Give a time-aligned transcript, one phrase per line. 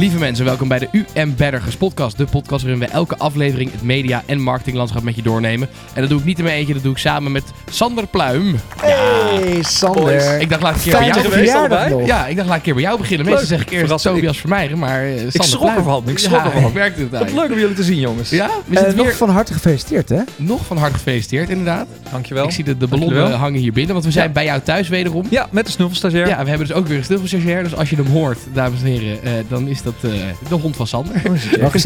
[0.00, 2.16] Lieve mensen, welkom bij de UM Bergers podcast.
[2.16, 5.68] De podcast waarin we elke aflevering het media- en marketinglandschap met je doornemen.
[5.92, 8.56] En dat doe ik niet in mijn eentje, dat doe ik samen met Sander Pluim.
[8.80, 10.40] Hey Sander.
[10.40, 12.06] Ik dacht laat ik een keer bij jou beginnen.
[12.06, 13.26] Ja, ik dacht laat ik een keer bij jou beginnen.
[13.26, 13.58] Meestal Leuk.
[13.68, 14.02] zeg ik eerst.
[14.02, 15.76] Tobias Vermeijeren, maar eh, Sander Ik schrok Pluim.
[15.76, 16.02] ervan.
[16.08, 16.64] Ik schrok ja, ervan.
[16.64, 17.48] ik merkte het Wat eigenlijk.
[17.48, 18.30] leuk om jullie te zien, jongens.
[18.30, 20.20] Ja, we Eh, zitten nog weer van harte gefeliciteerd, hè?
[20.36, 21.86] nog van harte gefeliciteerd inderdaad.
[22.10, 22.44] Dankjewel.
[22.44, 23.30] Ik zie de, de ballonnen wel.
[23.32, 24.32] hangen hier binnen, want we zijn Ja.
[24.32, 25.26] bij jou thuis wederom.
[25.30, 26.28] Ja, met de snuffelstagiair.
[26.28, 27.62] Ja, we hebben dus ook weer een snuffelstagiair.
[27.62, 30.10] Dus als je hem hoort, dames en heren, eh, dan is dat eh,
[30.48, 31.22] de hond van Sander.
[31.60, 31.74] Oh.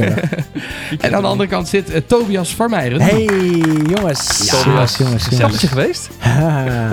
[1.00, 3.00] En aan de andere kant zit eh, Tobias Vermeijeren.
[3.00, 3.24] Hey,
[3.86, 4.50] jongens.
[4.50, 5.28] Ja, jongens, jongens.
[5.28, 6.08] Kappertje geweest?
[6.20, 6.92] Ah.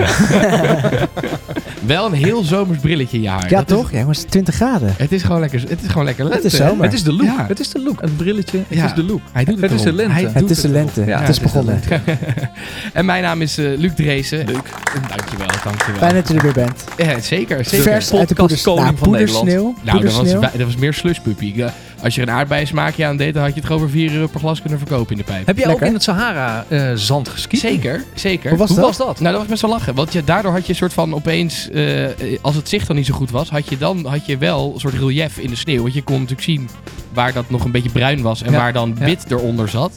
[1.86, 3.50] Wel een heel zomers brilletje in je haar.
[3.50, 3.92] Ja, Dat is- toch?
[3.92, 4.94] Ja, jongens, 20 graden.
[4.98, 6.84] het is gewoon lekker, het is gewoon lekker Het lente, is zomer.
[6.84, 7.22] Het is de look.
[7.22, 7.44] Ja.
[7.48, 8.00] Het is de look.
[8.00, 8.58] Het brilletje.
[8.68, 8.84] Het Ja.
[8.84, 9.20] is de look.
[9.32, 10.12] Hij doet het, Het is de lente.
[10.12, 11.04] Hij Het Het is de lente.
[11.04, 11.80] Ja, het is het is de begonnen.
[12.92, 14.38] En mijn naam is eh, Luc Dreesen.
[14.46, 14.56] Luc.
[15.16, 15.98] Dankjewel, dankjewel.
[15.98, 16.84] Fijn dat je er weer bent.
[16.96, 17.82] Ja, zeker, zeker.
[17.82, 19.44] Vers uit de poeders, nou, van Nederland.
[19.44, 19.74] poedersneeuw.
[19.82, 21.44] Nou, dat was, dat was meer slushpuppy.
[21.46, 21.68] Ik, eh,
[22.02, 24.26] Als je er een aardbeiensmaakje aan deed, dan had je het gewoon voor 4 euro
[24.26, 25.46] per glas kunnen verkopen in de pijp.
[25.46, 25.82] Heb jij Lekker.
[25.82, 27.60] ook in het Sahara eh, zand geskiet?
[27.60, 28.48] Zeker, zeker.
[28.50, 28.86] Hoe was Hoe dat?
[28.86, 29.20] was dat?
[29.20, 29.94] Nou, dat was best wel lachen.
[29.94, 32.04] Want je, daardoor had je een soort van opeens, eh,
[32.42, 34.80] als het zicht dan niet zo goed was, had je dan had je wel een
[34.80, 35.82] soort relief in de sneeuw.
[35.82, 36.68] Want je kon natuurlijk zien
[37.12, 39.04] waar dat nog een beetje bruin was en Ja, waar dan ja.
[39.04, 39.92] wit eronder zat.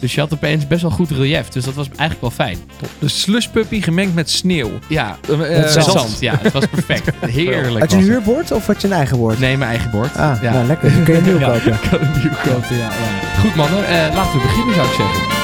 [0.00, 1.48] Dus je had opeens best wel goed relief.
[1.48, 2.58] Dus dat was eigenlijk wel fijn.
[2.98, 4.70] De slushpuppy gemengd met sneeuw.
[4.88, 5.84] Ja, Met zand.
[5.90, 6.16] zand.
[6.20, 7.10] Ja, het was perfect.
[7.30, 7.78] Heerlijk.
[7.78, 9.38] Had je een huurbord of had je een eigen bord?
[9.38, 10.16] Nee, mijn eigen bord.
[10.16, 10.52] Ah, ja.
[10.52, 10.92] nou lekker.
[10.92, 11.46] Dan kun je een nieuw Ja.
[11.52, 11.72] kopen.
[11.72, 13.38] Ik kan een nieuw kopen, ja, ja.
[13.40, 15.36] Goed mannen, eh, laten we beginnen zou ik zeggen.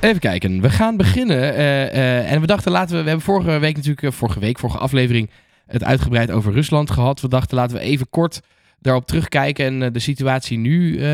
[0.00, 1.54] Even kijken, we gaan beginnen.
[1.54, 3.02] eh, eh, en we dachten, laten we.
[3.02, 5.30] We hebben vorige week natuurlijk, vorige week, vorige aflevering,
[5.66, 7.20] het uitgebreid over Rusland gehad.
[7.20, 8.40] We dachten, laten we even kort
[8.86, 11.04] daarop terugkijken en eh, de situatie nu eh,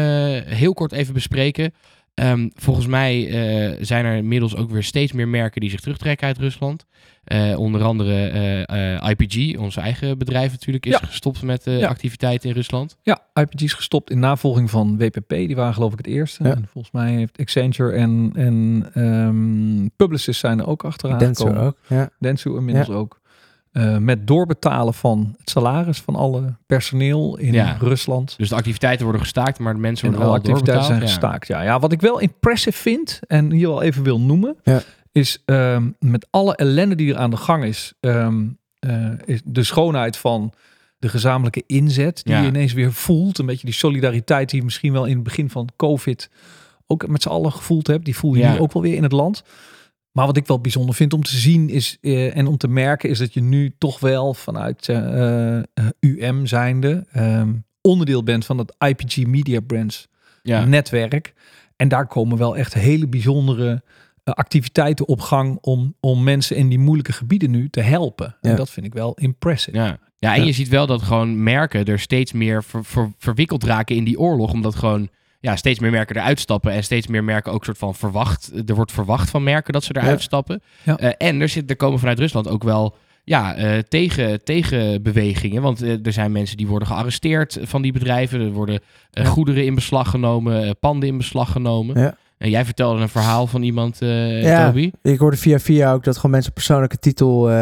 [0.44, 1.72] heel kort even bespreken.
[2.14, 6.26] Ehm, volgens mij eh, zijn er inmiddels ook weer steeds meer merken die zich terugtrekken
[6.26, 6.84] uit Rusland.
[7.24, 11.06] Eh, onder andere eh, eh, IPG, ons eigen bedrijf natuurlijk, is Ja.
[11.06, 11.88] gestopt met eh, Ja.
[11.88, 12.96] activiteiten in Rusland.
[13.02, 15.28] Ja, IPG is gestopt in navolging van WPP.
[15.28, 16.44] Die waren geloof ik het eerste.
[16.44, 16.50] Ja.
[16.54, 21.66] En volgens mij heeft Accenture en, en ehm Publicis zijn er ook achteraan Denso gekomen.
[21.66, 21.76] ook.
[21.88, 22.10] Ja.
[22.18, 23.20] Dentsu inmiddels ook.
[23.72, 27.76] Eh, met doorbetalen van het salaris van alle personeel in Ja.
[27.80, 28.34] Rusland.
[28.38, 31.46] Dus de activiteiten worden gestaakt, maar de mensen En worden alle wel activiteiten zijn gestaakt.
[31.46, 31.62] Ja.
[31.62, 34.82] ja, wat ik wel impressive vind en hier wel even wil noemen, Ja.
[35.12, 38.44] is ehm, met alle ellende die er aan de gang is, ehm,
[38.78, 40.52] eh, is de schoonheid van
[40.98, 42.40] de gezamenlijke inzet die Ja.
[42.40, 43.38] je ineens weer voelt.
[43.38, 46.30] Een beetje die solidariteit die je misschien wel in het begin van COVID
[46.86, 48.04] ook met z'n allen gevoeld hebt.
[48.04, 48.52] Die voel je Ja.
[48.52, 49.42] nu ook wel weer in het land.
[50.12, 53.10] Maar wat ik wel bijzonder vind om te zien is eh, en om te merken
[53.10, 54.88] is dat je nu toch wel vanuit
[56.00, 60.08] UM zijnde ehm, onderdeel bent van het IPG Media Brands
[60.42, 60.64] Ja.
[60.64, 61.34] netwerk.
[61.76, 63.82] En daar komen wel echt hele bijzondere
[64.24, 68.36] activiteiten op gang om, om mensen in die moeilijke gebieden nu te helpen.
[68.40, 68.50] Ja.
[68.50, 69.76] En dat vind ik wel impressive.
[69.76, 69.98] Ja.
[70.16, 73.96] ja, en je ziet wel dat gewoon merken er steeds meer ver- ver- verwikkeld raken
[73.96, 74.52] in die oorlog.
[74.52, 75.08] Omdat gewoon
[75.42, 76.72] ja, steeds meer merken eruit stappen.
[76.72, 78.52] En steeds meer merken ook soort van verwacht.
[78.66, 80.24] Er wordt verwacht van merken dat ze eruit Ja.
[80.24, 80.62] stappen.
[80.82, 80.98] Ja.
[80.98, 85.62] Eh, en er, zit, er komen vanuit Rusland ook wel ja, eh, tegen, tegenbewegingen.
[85.62, 88.40] Want eh, er zijn mensen die worden gearresteerd van die bedrijven.
[88.40, 88.80] Er worden
[89.24, 92.00] goederen in beslag genomen, panden in beslag genomen.
[92.00, 92.16] Ja.
[92.42, 94.66] En jij vertelde een verhaal van iemand, eh Ja.
[94.66, 94.90] Toby.
[95.02, 97.50] Ik hoorde via via ook dat gewoon mensen persoonlijke titel...
[97.50, 97.54] eh,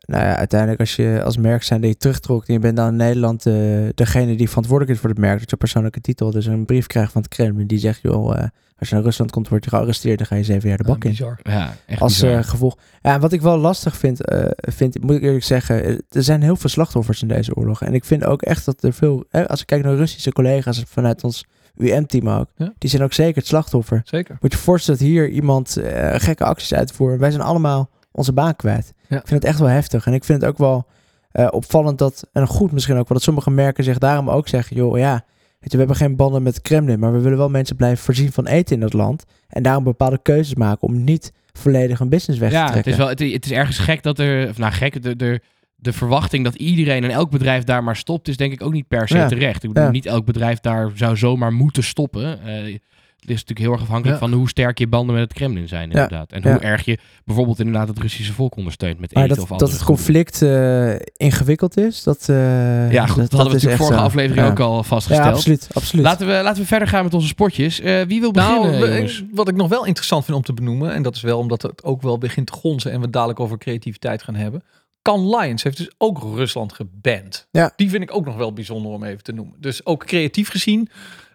[0.00, 2.46] nou ja, uiteindelijk als je als merk zijn dat je terugtrok...
[2.46, 3.54] en je bent dan in Nederland eh,
[3.94, 5.38] degene die verantwoordelijk is voor het merk...
[5.38, 7.66] dat je persoonlijke titel dus een brief krijgt van het Kremlin...
[7.66, 8.44] die zegt, joh, eh,
[8.78, 10.18] als je naar Rusland komt, word je gearresteerd...
[10.18, 11.10] dan ga je zeven jaar de bak in.
[11.10, 11.38] bizar.
[11.42, 12.38] Ja, echt Als bizar.
[12.38, 12.76] eh, gevolg.
[13.02, 16.42] Ja, en wat ik wel lastig vind, eh, vind, moet ik eerlijk zeggen, er zijn
[16.42, 17.82] heel veel slachtoffers in deze oorlog.
[17.82, 20.82] En ik vind ook echt dat er veel, hè, als ik kijk naar Russische collega's
[20.88, 21.44] vanuit ons
[21.76, 22.72] UM-team ook, Ja.
[22.78, 24.00] die zijn ook zeker het slachtoffer.
[24.04, 24.36] Zeker.
[24.40, 27.20] Moet je voorstellen dat hier iemand eh, gekke acties uitvoert.
[27.20, 28.92] Wij zijn allemaal onze baan kwijt.
[29.08, 29.16] Ja.
[29.20, 30.06] Ik vind het echt wel heftig.
[30.06, 30.86] En ik vind het ook wel
[31.32, 34.76] eh, opvallend dat, en goed misschien ook wel, dat sommige merken zich daarom ook zeggen,
[34.76, 35.12] joh, ja,
[35.60, 38.04] weet je, we hebben geen banden met het Kremlin, maar we willen wel mensen blijven
[38.04, 39.24] voorzien van eten in dat land.
[39.48, 42.92] En daarom bepaalde keuzes maken om niet volledig een business weg te Ja, het trekken.
[42.92, 45.40] is, wel, het, is- het is ergens gek dat er, of nou gek, de, de,
[45.82, 48.88] de verwachting dat iedereen en elk bedrijf daar maar stopt, is denk ik ook niet
[48.88, 49.28] per se Ja.
[49.28, 49.62] terecht.
[49.62, 49.90] Ik bedoel, Ja.
[49.90, 52.42] niet elk bedrijf daar zou zomaar moeten stoppen.
[52.44, 52.78] Eh,
[53.20, 54.26] het is natuurlijk heel erg afhankelijk Ja.
[54.28, 56.32] van hoe sterk je banden met het Kremlin zijn, inderdaad.
[56.32, 56.50] En Ja.
[56.52, 59.60] hoe erg je bijvoorbeeld inderdaad het Russische volk ondersteunt met Maar eten dat, of dat
[59.62, 60.24] andere het goederen.
[60.24, 62.28] conflict eh, ingewikkeld is, dat...
[62.28, 64.04] eh, Ja, goed, dat, hadden we is natuurlijk echt vorige zo.
[64.04, 64.50] aflevering Ja.
[64.52, 65.34] ook al Ja, vastgesteld.
[65.34, 65.68] absoluut.
[65.72, 66.04] absoluut.
[66.04, 67.80] laten, we, laten we verder gaan met onze spotjes.
[67.80, 69.24] Eh, wie wil beginnen, Nou, we- jongens?
[69.32, 71.84] wat ik nog wel interessant vind om te benoemen, en dat is wel omdat het
[71.84, 74.62] ook wel begint te gonzen en we het dadelijk over creativiteit gaan hebben.
[75.02, 77.46] Can Lions heeft dus ook Rusland geband.
[77.50, 77.72] Ja.
[77.76, 79.54] Die vind ik ook nog wel bijzonder om even te noemen.
[79.60, 80.88] Dus ook creatief gezien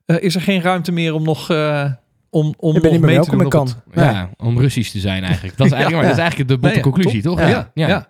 [0.06, 1.92] eh, is er geen ruimte meer om nog, eh,
[2.30, 3.68] om, om Je bent nog mee te doen kan.
[3.68, 5.58] het- Ja, om Russisch te zijn eigenlijk.
[5.58, 7.40] Dat is eigenlijk, maar dat is eigenlijk de botte Nee, conclusie, toch?
[7.40, 8.10] Ja, ja.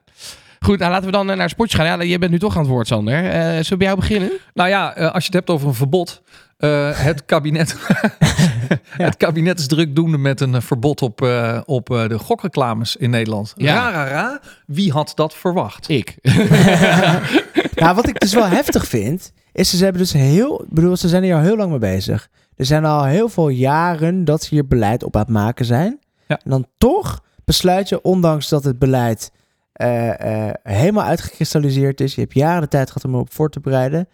[0.60, 1.86] Goed, nou laten we dan eh, naar het sportje gaan.
[1.86, 3.26] Ja, je bent nu toch aan het woord, Sander.
[3.30, 4.32] Eh zullen we bij jou beginnen?
[4.54, 6.22] Nou ja, eh, als je het hebt over een verbod.
[6.58, 7.76] eh, het, kabinet,
[8.90, 13.54] het kabinet is drukdoende met een verbod op, eh, op eh, de gokreclames in Nederland.
[13.56, 13.74] Ja.
[13.74, 14.40] Ra, ra, ra.
[14.66, 15.90] Wie had dat verwacht?
[15.90, 16.16] Ik.
[17.76, 21.08] Nou, wat ik dus wel heftig vind, is ze hebben dus heel, ik bedoel, ze
[21.08, 22.28] zijn hier al heel lang mee bezig.
[22.56, 26.00] Er zijn al heel veel jaren dat ze hier beleid op aan het maken zijn.
[26.28, 26.40] Ja.
[26.44, 29.32] En dan toch besluit je, ondanks dat het beleid
[29.78, 33.60] eh, eh, helemaal uitgekristalliseerd is, je hebt jaren de tijd gehad om erop voor te
[33.60, 34.08] bereiden,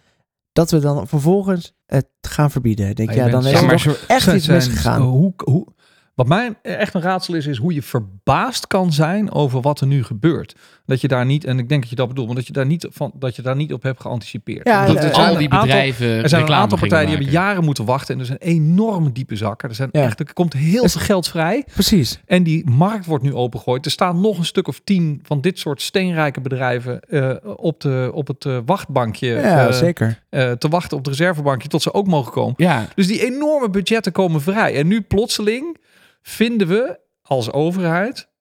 [0.52, 2.96] dat we dan vervolgens het gaan verbieden.
[2.96, 5.02] Denk, je ja, dan is er echt Zijn- iets misgegaan.
[5.02, 5.68] Hoe, hoe,
[6.16, 9.88] wat mij echt een raadsel is, is hoe je verbaasd kan zijn over wat er
[9.88, 10.56] nu gebeurt.
[10.86, 12.66] Dat je daar niet, en ik denk dat je dat bedoelt, maar dat je daar
[12.66, 14.68] niet, van, dat je daar niet op hebt geanticipeerd.
[14.68, 17.64] Ja, dat er al die aantal- bedrijven Er zijn een aantal partijen die hebben jaren
[17.64, 19.70] moeten wachten en er zijn enorme diepe zakken.
[19.70, 20.04] Er, zijn Ja.
[20.04, 22.20] echt, er komt heel veel geld vrij Precies.
[22.26, 23.86] en die markt wordt nu opengegooid.
[23.86, 28.12] Er staan nog een stuk of tien van dit soort steenrijke bedrijven eh, op, de,
[28.14, 30.22] op het eh, wachtbankje Ja, eh, zeker.
[30.30, 32.54] te wachten op het reservebankje tot ze ook mogen komen.
[32.58, 34.76] Ja, Dus die enorme budgetten komen vrij.
[34.76, 35.78] En nu plotseling
[36.24, 38.32] vinden we als overheid,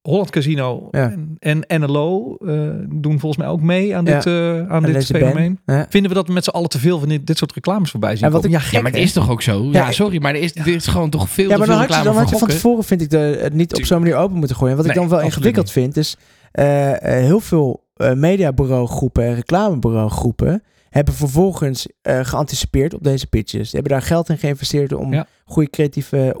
[0.00, 1.10] Holland Casino Ja.
[1.38, 5.04] en, en NLO eh, doen volgens mij ook mee aan dit, eh, aan En dit
[5.06, 5.60] fenomeen.
[5.66, 5.86] Ja.
[5.88, 8.16] Vinden we dat we met z'n allen te veel van dit, dit soort reclames voorbij
[8.16, 8.56] zien En wat komen?
[8.56, 9.62] ik- ja, gek, ja, maar het is toch ook zo?
[9.64, 11.76] Ja, Ja, sorry, maar er is, er is gewoon toch veel Ja, te maar veel
[11.76, 13.84] dan had, je, dan had voor je van tevoren, vind ik, de, het niet op
[13.84, 14.76] zo'n manier open moeten gooien.
[14.76, 16.16] Wat ik dan wel ingewikkeld vind, is
[16.52, 23.70] eh, heel veel eh mediabureaugroepen en reclamebureaugroepen hebben vervolgens eh, geanticipeerd op deze pitches.
[23.70, 25.26] Die hebben daar geld in geïnvesteerd om Ja.
[25.44, 26.34] goede creatieve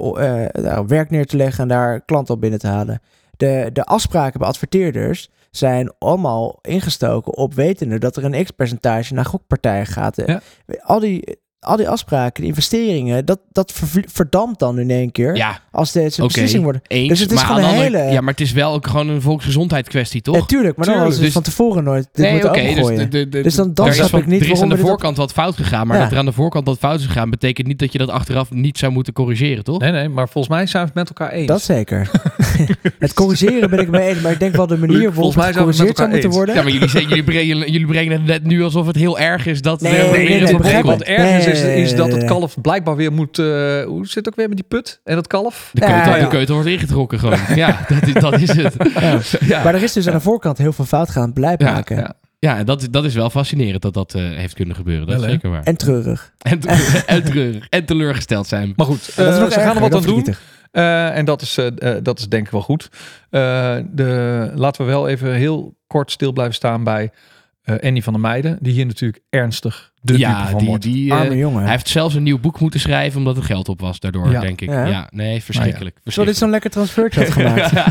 [0.54, 3.00] eh, nou, werk neer te leggen en daar klanten op binnen te halen.
[3.36, 9.24] De, de afspraken bij adverteerders zijn allemaal ingestoken op wetende dat er een x-percentage naar
[9.24, 10.22] gokpartijen gaat.
[10.26, 10.40] Ja.
[10.80, 15.36] Al, die, al die afspraken, die investeringen, dat, dat ver- verdampt dan in één keer
[15.36, 16.26] Ja, als deze oké.
[16.32, 16.82] beslissing worden.
[16.86, 18.86] Eens, Dus het is maar gewoon een andere- hele- Ja, maar het is wel ook
[18.86, 20.34] gewoon een volksgezondheidskwestie, toch?
[20.36, 22.60] Ja, tuurlijk, maar dan Tuurlijk, hadden ze dus- van tevoren nooit dit nee, oké.
[22.60, 23.10] dus, opengooien.
[23.10, 25.16] de, de, Dus dan- dan er snap van- ik niet Er is aan de voorkant
[25.16, 26.02] wat fout gegaan, maar Ja.
[26.02, 28.50] dat er aan de voorkant wat fout is gegaan, betekent niet dat je dat achteraf
[28.50, 29.78] niet zou moeten corrigeren, toch?
[29.78, 31.46] Nee, nee, maar volgens mij zijn we het met elkaar eens.
[31.46, 32.10] Dat zeker.
[32.98, 35.46] het corrigeren ben ik mee eens, maar ik denk wel de manier Luc, waarop volgens
[35.46, 36.54] het gecorrigeerd zou met moeten worden.
[36.54, 39.46] Ja, maar jullie, zeggen, jullie, brengen, jullie brengen het net nu alsof het heel erg
[39.46, 40.82] is dat Nee, er nee, weer een.
[40.84, 43.38] Want ergens is, is dat het kalf blijkbaar weer moet...
[43.38, 43.44] eh,
[43.84, 45.70] hoe zit het ook weer met die put en dat kalf?
[45.72, 46.22] De keutel, Ja, ja.
[46.24, 47.38] de keutel wordt ingetrokken gewoon.
[47.54, 48.74] Ja, dat is, dat is het.
[49.00, 49.18] Ja.
[49.40, 51.96] Ja, Maar er is dus aan de voorkant heel veel fout gaan Ja, maken.
[51.96, 52.14] ja.
[52.38, 55.06] ja en dat, dat is wel fascinerend dat dat eh, heeft kunnen gebeuren.
[55.06, 55.62] Dat is Wel, zeker waar.
[55.62, 56.32] En treurig.
[56.38, 56.60] En,
[57.06, 57.66] en treurig.
[57.68, 58.72] En teleurgesteld zijn.
[58.76, 60.34] Maar goed, eh, nog ze gaan er wat aan doen.
[60.70, 61.58] Eh, en dat is,
[62.02, 62.88] dat is denk ik wel goed.
[63.30, 67.10] Eh, de, laten we wel even heel kort stil blijven staan bij
[67.62, 68.58] eh Annie van der Meijden.
[68.60, 70.82] Die hier natuurlijk ernstig de dupe ja, van die, wordt.
[70.82, 71.62] die, eh, Arme jongen.
[71.62, 74.40] hij heeft zelfs een nieuw boek moeten schrijven omdat het geld op was daardoor, Ja.
[74.40, 74.68] denk ik.
[74.68, 74.84] Ja.
[74.86, 75.96] Ja, nee, verschrikkelijk.
[76.04, 77.72] Zo dit zo'n lekker transfertje had gemaakt.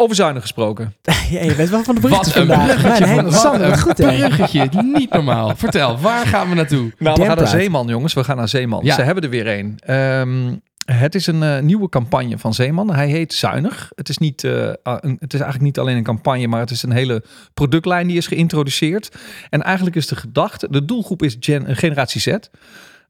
[0.00, 0.94] Over zuinig gesproken.
[1.30, 3.06] ja, je bent wel van de berichten Wat een bruggetje.
[3.06, 4.68] Van- Wat Sander, een goed bruggetje.
[4.82, 5.56] Niet normaal.
[5.56, 6.92] Vertel, waar gaan we naartoe?
[6.98, 7.46] Nou, we gaan naar.
[7.46, 8.14] Zeeman, jongens.
[8.14, 8.84] We gaan naar Zeeman.
[8.84, 8.94] Ja.
[8.94, 9.78] Ze hebben er weer een.
[9.78, 10.54] Ehm,
[10.92, 12.94] het is een eh, nieuwe campagne van Zeeman.
[12.94, 13.92] Hij heet Zuinig.
[13.94, 16.82] Het is, niet, eh, een, het is eigenlijk niet alleen een campagne, maar het is
[16.82, 17.22] een hele
[17.54, 19.16] productlijn die is geïntroduceerd.
[19.50, 22.36] En eigenlijk is de gedachte, de doelgroep is gen, eh, generatie Z.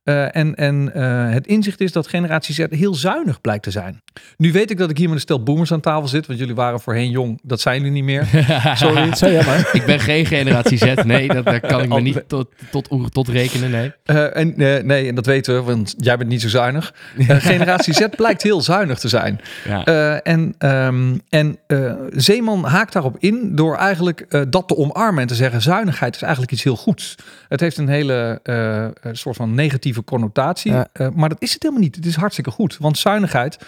[0.05, 4.03] Eh, en en eh, het inzicht is dat generatie Z heel zuinig blijkt te zijn.
[4.37, 6.55] Nu weet ik dat ik hier met een stel boomers aan tafel zit, want jullie
[6.55, 7.39] waren voorheen jong.
[7.43, 8.27] Dat zijn jullie niet meer.
[8.75, 9.15] Sorry.
[9.17, 9.71] Zo jammer.
[9.73, 10.95] Ik ben geen generatie Z.
[11.05, 13.71] Nee, dat, daar kan ik me Al- niet tot, tot, tot rekenen.
[13.71, 13.93] Nee.
[14.05, 16.95] Eh, en, eh, nee, en dat weten we, want jij bent niet zo zuinig.
[17.29, 19.41] Generatie Z blijkt heel zuinig te zijn.
[19.65, 19.85] Ja.
[19.85, 25.23] Eh, en ehm, en eh, Zeeman haakt daarop in door eigenlijk eh, dat te omarmen
[25.23, 27.15] en te zeggen: zuinigheid is eigenlijk iets heel goeds.
[27.49, 30.89] Het heeft een hele eh, soort van negatieve connotatie, Ja.
[30.93, 31.97] eh, maar dat is het helemaal niet.
[31.97, 33.59] Het is hartstikke goed, want zuinigheid.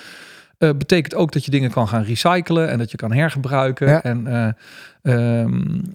[0.58, 4.02] eh, betekent ook dat je dingen kan gaan recyclen en dat je kan hergebruiken Ja.
[4.02, 4.26] en,
[5.02, 5.50] ehm,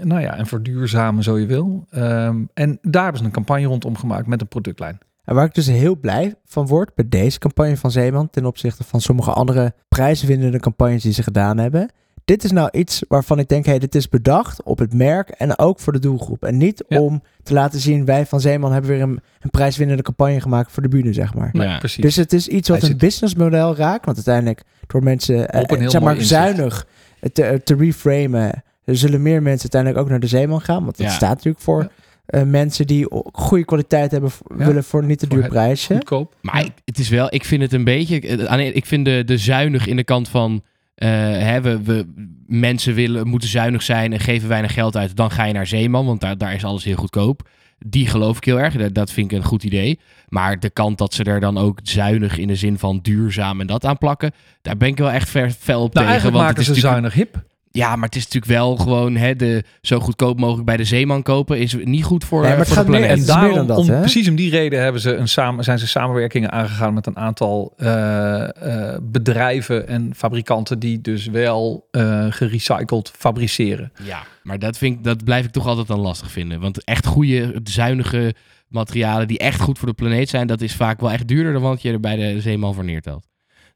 [0.08, 1.86] nou ja, en verduurzamen zo je wil.
[1.90, 4.98] Ehm, en daar hebben ze een campagne rondom gemaakt met een productlijn.
[5.24, 8.84] En waar ik dus heel blij van word bij deze campagne van Zeeman ten opzichte
[8.84, 11.90] van sommige andere prijswinnende campagnes die ze gedaan hebben.
[12.26, 15.58] Dit is nou iets waarvan ik denk, hey, dit is bedacht op het merk en
[15.60, 16.44] ook voor de doelgroep.
[16.44, 17.00] En niet Ja.
[17.00, 20.84] om te laten zien, wij van Zeeman hebben weer een, een prijswinnende campagne gemaakt voor
[20.84, 21.50] de bühne, zeg maar.
[21.54, 21.78] Ja.
[21.78, 22.04] precies.
[22.04, 24.06] Dus het is iets wat Hij een businessmodel raakt.
[24.06, 26.86] Want uiteindelijk door mensen eh, Op een heel zeg maar zuinig
[27.34, 30.84] te, te reframen, zullen meer mensen uiteindelijk ook naar de Zeeman gaan.
[30.84, 31.14] Want dat Ja.
[31.14, 31.90] staat natuurlijk voor Ja.
[32.26, 34.66] eh, mensen die goede kwaliteit hebben, Ja.
[34.66, 35.94] willen voor niet te duur prijsje.
[35.94, 36.36] Goedkoop.
[36.42, 38.20] Maar ik, het is wel, ik vind het een beetje.
[38.48, 40.62] eh, Ik vind de, de zuinig in de kant van.
[40.96, 42.14] Eh, hè, we, we,
[42.48, 45.16] mensen willen, moeten zuinig zijn en geven weinig geld uit.
[45.16, 47.48] Dan ga je naar Zeeman, want daar, daar is alles heel goedkoop.
[47.88, 48.74] Die geloof ik heel erg.
[48.78, 50.00] Dat, dat vind ik een goed idee.
[50.28, 53.68] Maar de kant dat ze er dan ook zuinig in de zin van duurzaam en
[53.68, 54.32] dat aan plakken.
[54.62, 56.08] Daar ben ik wel echt ver, fel op Nou, tegen.
[56.08, 57.54] eigenlijk Want maken het ze is natuurlijk- zuinig hip.
[57.76, 61.22] Ja, maar het is natuurlijk wel gewoon hè, de, zo goedkoop mogelijk bij de zeeman
[61.24, 61.60] kopen.
[61.60, 63.10] Is niet goed voor, Nee, maar het voor de gaat planeet.
[63.10, 64.00] het En meer daarom, dan dat, om, hè?
[64.00, 67.74] precies om die reden hebben ze een samen, zijn ze samenwerkingen aangegaan met een aantal
[67.78, 73.92] eh, eh, bedrijven en fabrikanten die dus wel eh, gerecycled fabriceren.
[74.04, 76.60] Ja, maar dat, vind ik, dat blijf ik toch altijd dan lastig vinden.
[76.60, 78.36] Want echt goede, zuinige
[78.68, 81.62] materialen die echt goed voor de planeet zijn, dat is vaak wel echt duurder dan
[81.62, 83.28] wat je er bij de zeeman voor neertelt.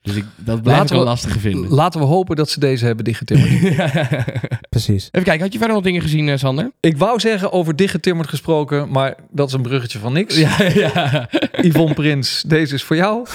[0.02, 1.70] Dus ik, dat blijf Laten ik we- lastig vinden.
[1.70, 3.76] Laten we hopen dat ze deze hebben dichtgetimmerd.
[4.70, 5.04] Precies.
[5.12, 6.72] Even kijken, had je verder nog dingen gezien, eh, Sander?
[6.80, 10.38] Ik wou zeggen over dichtgetimmerd gesproken, maar dat is een bruggetje van niks.
[10.38, 11.30] Ja, ja.
[11.62, 13.26] Yvonne Prins, deze is voor jou.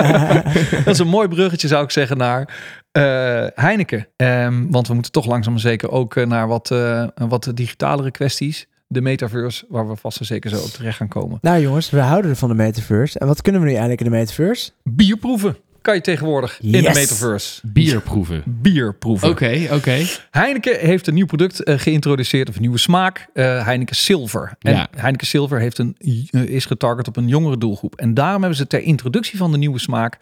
[0.84, 2.54] dat is een mooi bruggetje, zou ik zeggen, naar
[2.92, 4.08] eh, Heineken.
[4.16, 8.10] Ehm, want we moeten toch langzaam maar zeker ook eh, naar wat, eh, wat digitalere
[8.10, 8.66] kwesties.
[8.88, 11.38] De metaverse, waar we vast en zeker zo op terecht gaan komen.
[11.40, 13.18] Nou jongens, we houden van de metaverse.
[13.18, 14.70] En wat kunnen we nu eigenlijk in de metaverse?
[14.82, 17.60] Bierproeven kan je tegenwoordig in de metaverse.
[17.62, 18.42] Bier proeven.
[18.46, 19.28] Bierproeven.
[19.28, 20.04] Oké, oké.
[20.30, 24.56] Heineken heeft een nieuw product eh, geïntroduceerd, of een nieuwe smaak, eh, Heineken Silver.
[24.60, 24.88] En Ja.
[24.96, 25.96] Heineken Silver heeft een,
[26.30, 27.94] eh, is getarget op een jongere doelgroep.
[27.94, 30.18] En daarom hebben ze ter introductie van de nieuwe smaak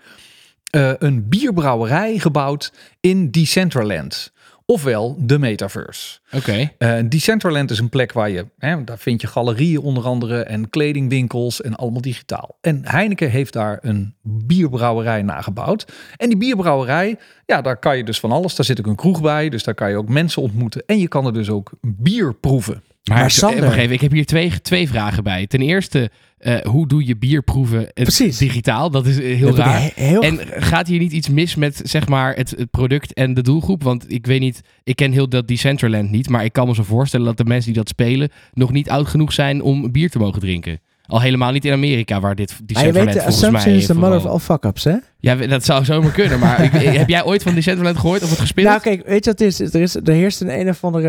[0.71, 4.33] eh, een bierbrouwerij gebouwd in Decentraland.
[4.67, 6.19] Ofwel de metaverse.
[6.33, 6.71] Oké.
[6.79, 10.71] Eh, Decentraland is een plek waar je, hè, daar vind je galerieën onder andere en
[10.71, 12.59] kledingwinkels en allemaal digitaal.
[12.61, 15.93] En Heineken heeft daar een bierbrouwerij nagebouwd.
[16.17, 17.17] En die bierbrouwerij,
[17.47, 18.55] ja, daar kan je dus van alles.
[18.55, 20.83] Daar zit ook een kroeg bij, dus daar kan je ook mensen ontmoeten.
[20.87, 22.83] En je kan er dus ook bier proeven.
[23.11, 25.47] Maar, Sander- wacht even, ik heb hier twee, twee vragen bij.
[25.47, 28.39] Ten eerste, eh, hoe doe je bierproeven eh, Precies.
[28.39, 28.91] digitaal?
[28.91, 29.81] Dat is eh, heel Dat raar.
[29.81, 33.35] he- heel En gaat hier niet iets mis met zeg maar het, het product en
[33.35, 33.83] de doelgroep?
[33.83, 36.83] Want ik weet niet, ik ken heel dat Decentraland niet, maar ik kan me zo
[36.83, 40.19] voorstellen dat de mensen die dat spelen nog niet oud genoeg zijn om bier te
[40.19, 40.81] mogen drinken.
[41.07, 43.87] Al helemaal niet in Amerika, waar dit Maar je Decentraland weet, de volgens mij is
[43.87, 44.95] vooral- mother of all fuck-ups, hè?
[45.19, 46.39] Ja, dat zou zomaar kunnen.
[46.39, 48.67] Maar ik, heb jij ooit van Decentraland gehoord of het gespeeld?
[48.69, 49.75] Nou, kijk, weet je wat het is?
[49.75, 51.09] Er, is, er heerst een een of andere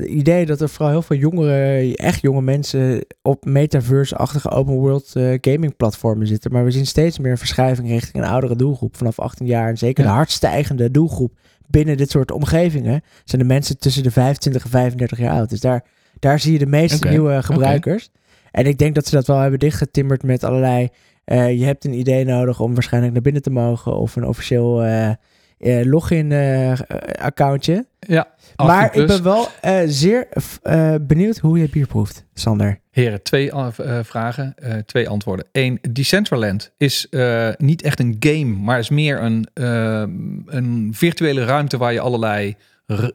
[0.00, 5.10] eh, idee dat er vooral heel veel jongere, echt jonge mensen op metaverse-achtige open world
[5.14, 6.52] eh, gaming platformen zitten.
[6.52, 9.68] Maar we zien steeds meer verschuiving richting een oudere doelgroep vanaf 18 jaar.
[9.68, 10.10] En zeker Ja.
[10.10, 11.32] de hard stijgende doelgroep
[11.68, 15.50] binnen dit soort omgevingen zijn de mensen tussen de 25 en 35 jaar oud.
[15.50, 15.84] Dus daar,
[16.18, 18.10] daar zie je de meeste nieuwe gebruikers.
[18.56, 20.88] En ik denk dat ze dat wel hebben dichtgetimmerd met allerlei...
[21.24, 24.82] eh, je hebt een idee nodig om waarschijnlijk naar binnen te mogen of een officieel...
[24.82, 25.16] eh, eh,
[25.86, 27.86] login-accountje.
[27.98, 29.48] Ja, maar 18 ik ben wel
[29.86, 30.28] zeer
[31.00, 32.80] benieuwd hoe je bier proeft, Sander.
[32.90, 33.50] Heren, twee
[34.02, 34.54] vragen,
[34.86, 35.46] twee antwoorden.
[35.52, 37.08] Eén, Decentraland is
[37.56, 39.48] niet echt een game, maar is meer een,
[40.46, 42.56] een virtuele ruimte waar je allerlei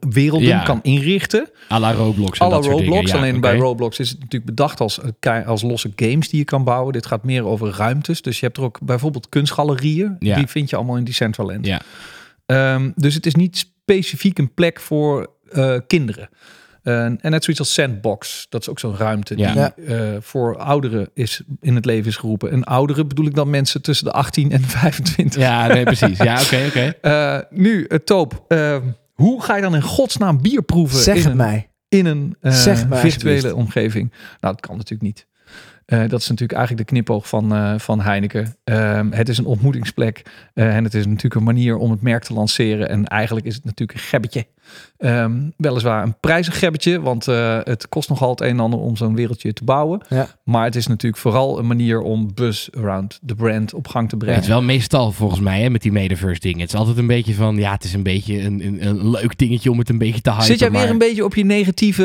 [0.09, 0.63] werelden Ja.
[0.63, 1.49] kan inrichten.
[1.71, 3.07] à la Roblox en dat soort dingen.
[3.07, 6.45] Ja, alleen bij Roblox is het natuurlijk bedacht als, eh, als losse games die je
[6.45, 6.93] kan bouwen.
[6.93, 8.21] Dit gaat meer over ruimtes.
[8.21, 10.15] Dus je hebt er ook bijvoorbeeld kunstgalerieën.
[10.19, 10.35] Ja.
[10.35, 11.65] Die vind je allemaal in Decentraland.
[11.65, 11.81] Ja.
[12.45, 16.29] Ehm, dus het is niet specifiek een plek voor eh, kinderen.
[16.83, 18.45] Eh, en net zoiets als Sandbox.
[18.49, 19.73] Dat is ook zo'n ruimte Ja.
[19.75, 22.51] die eh, voor ouderen is, in het leven is geroepen.
[22.51, 25.41] En ouderen bedoel ik dan mensen tussen de 18 en 25.
[25.41, 26.17] Ja, nee, precies.
[26.17, 26.93] Ja, oké, oké.
[27.01, 28.45] Eh, nu, uh, Toop.
[29.21, 31.69] Hoe ga je dan in godsnaam bier proeven Zeg in het een, mij.
[31.87, 34.09] in een eh, Zeg virtuele omgeving?
[34.11, 35.27] Nou, dat kan natuurlijk niet.
[35.91, 38.55] Eh, dat is natuurlijk eigenlijk de knipoog van, eh, van Heineken.
[38.63, 40.21] Ehm, het is een ontmoetingsplek
[40.53, 42.89] eh, en het is natuurlijk een manier om het merk te lanceren.
[42.89, 44.45] En eigenlijk is het natuurlijk een gebbetje.
[44.97, 48.95] Ehm, weliswaar een prijzig gebbetje, want eh, het kost nogal het een en ander om
[48.95, 50.01] zo'n wereldje te bouwen.
[50.09, 50.27] Ja.
[50.43, 54.15] Maar het is natuurlijk vooral een manier om buzz around the brand op gang te
[54.15, 54.35] Ja, brengen.
[54.35, 56.59] het is wel meestal volgens mij hè, met die metaverse dingen.
[56.59, 59.37] Het is altijd een beetje van, ja, het is een beetje een, een, een leuk
[59.37, 60.45] dingetje om het een beetje te hypen.
[60.45, 62.03] Zit jij weer maar- een beetje op je negatieve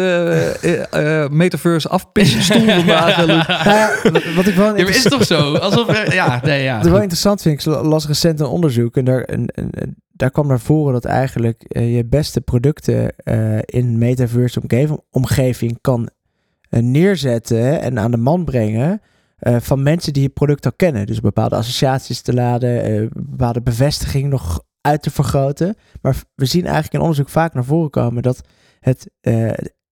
[0.63, 3.17] eh, eh, eh, metaverse afpisstoel vandaag?
[3.77, 5.55] Nou ja, wat- ik wel Ja, is toch zo?
[5.55, 6.77] Alsof, er- ja, nee, ja.
[6.77, 9.47] Wat ik wel interessant vind, ik las recent een onderzoek en daar, en,
[10.13, 15.79] daar kwam naar voren dat eigenlijk eh, je beste producten eh, in metaverse omgeving, omgeving
[15.81, 16.09] kan
[16.69, 19.01] eh, neerzetten en aan de man brengen
[19.39, 21.07] van mensen die je product al kennen.
[21.07, 25.75] Dus bepaalde associaties te laden, bepaalde bevestiging nog uit te vergroten.
[26.03, 28.41] Maar we zien eigenlijk in onderzoek vaak naar voren komen dat
[28.81, 29.11] het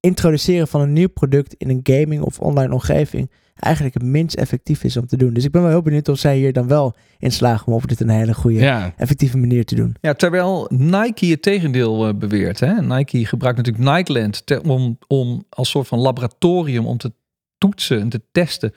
[0.00, 4.84] introduceren van een nieuw product in een gaming of online omgeving eigenlijk het minst effectief
[4.84, 5.32] is om te doen.
[5.34, 7.88] Dus ik ben wel heel benieuwd of zij hier dan wel in slagen om over
[7.88, 9.96] dit een hele goede, Ja, effectieve manier te doen.
[10.00, 12.60] Ja, terwijl Nike het tegendeel eh, beweert.
[12.60, 12.82] Hè?
[12.82, 17.12] Nike gebruikt natuurlijk Nikeland ter- om, om als soort van laboratorium om te
[17.58, 18.74] toetsen en te testen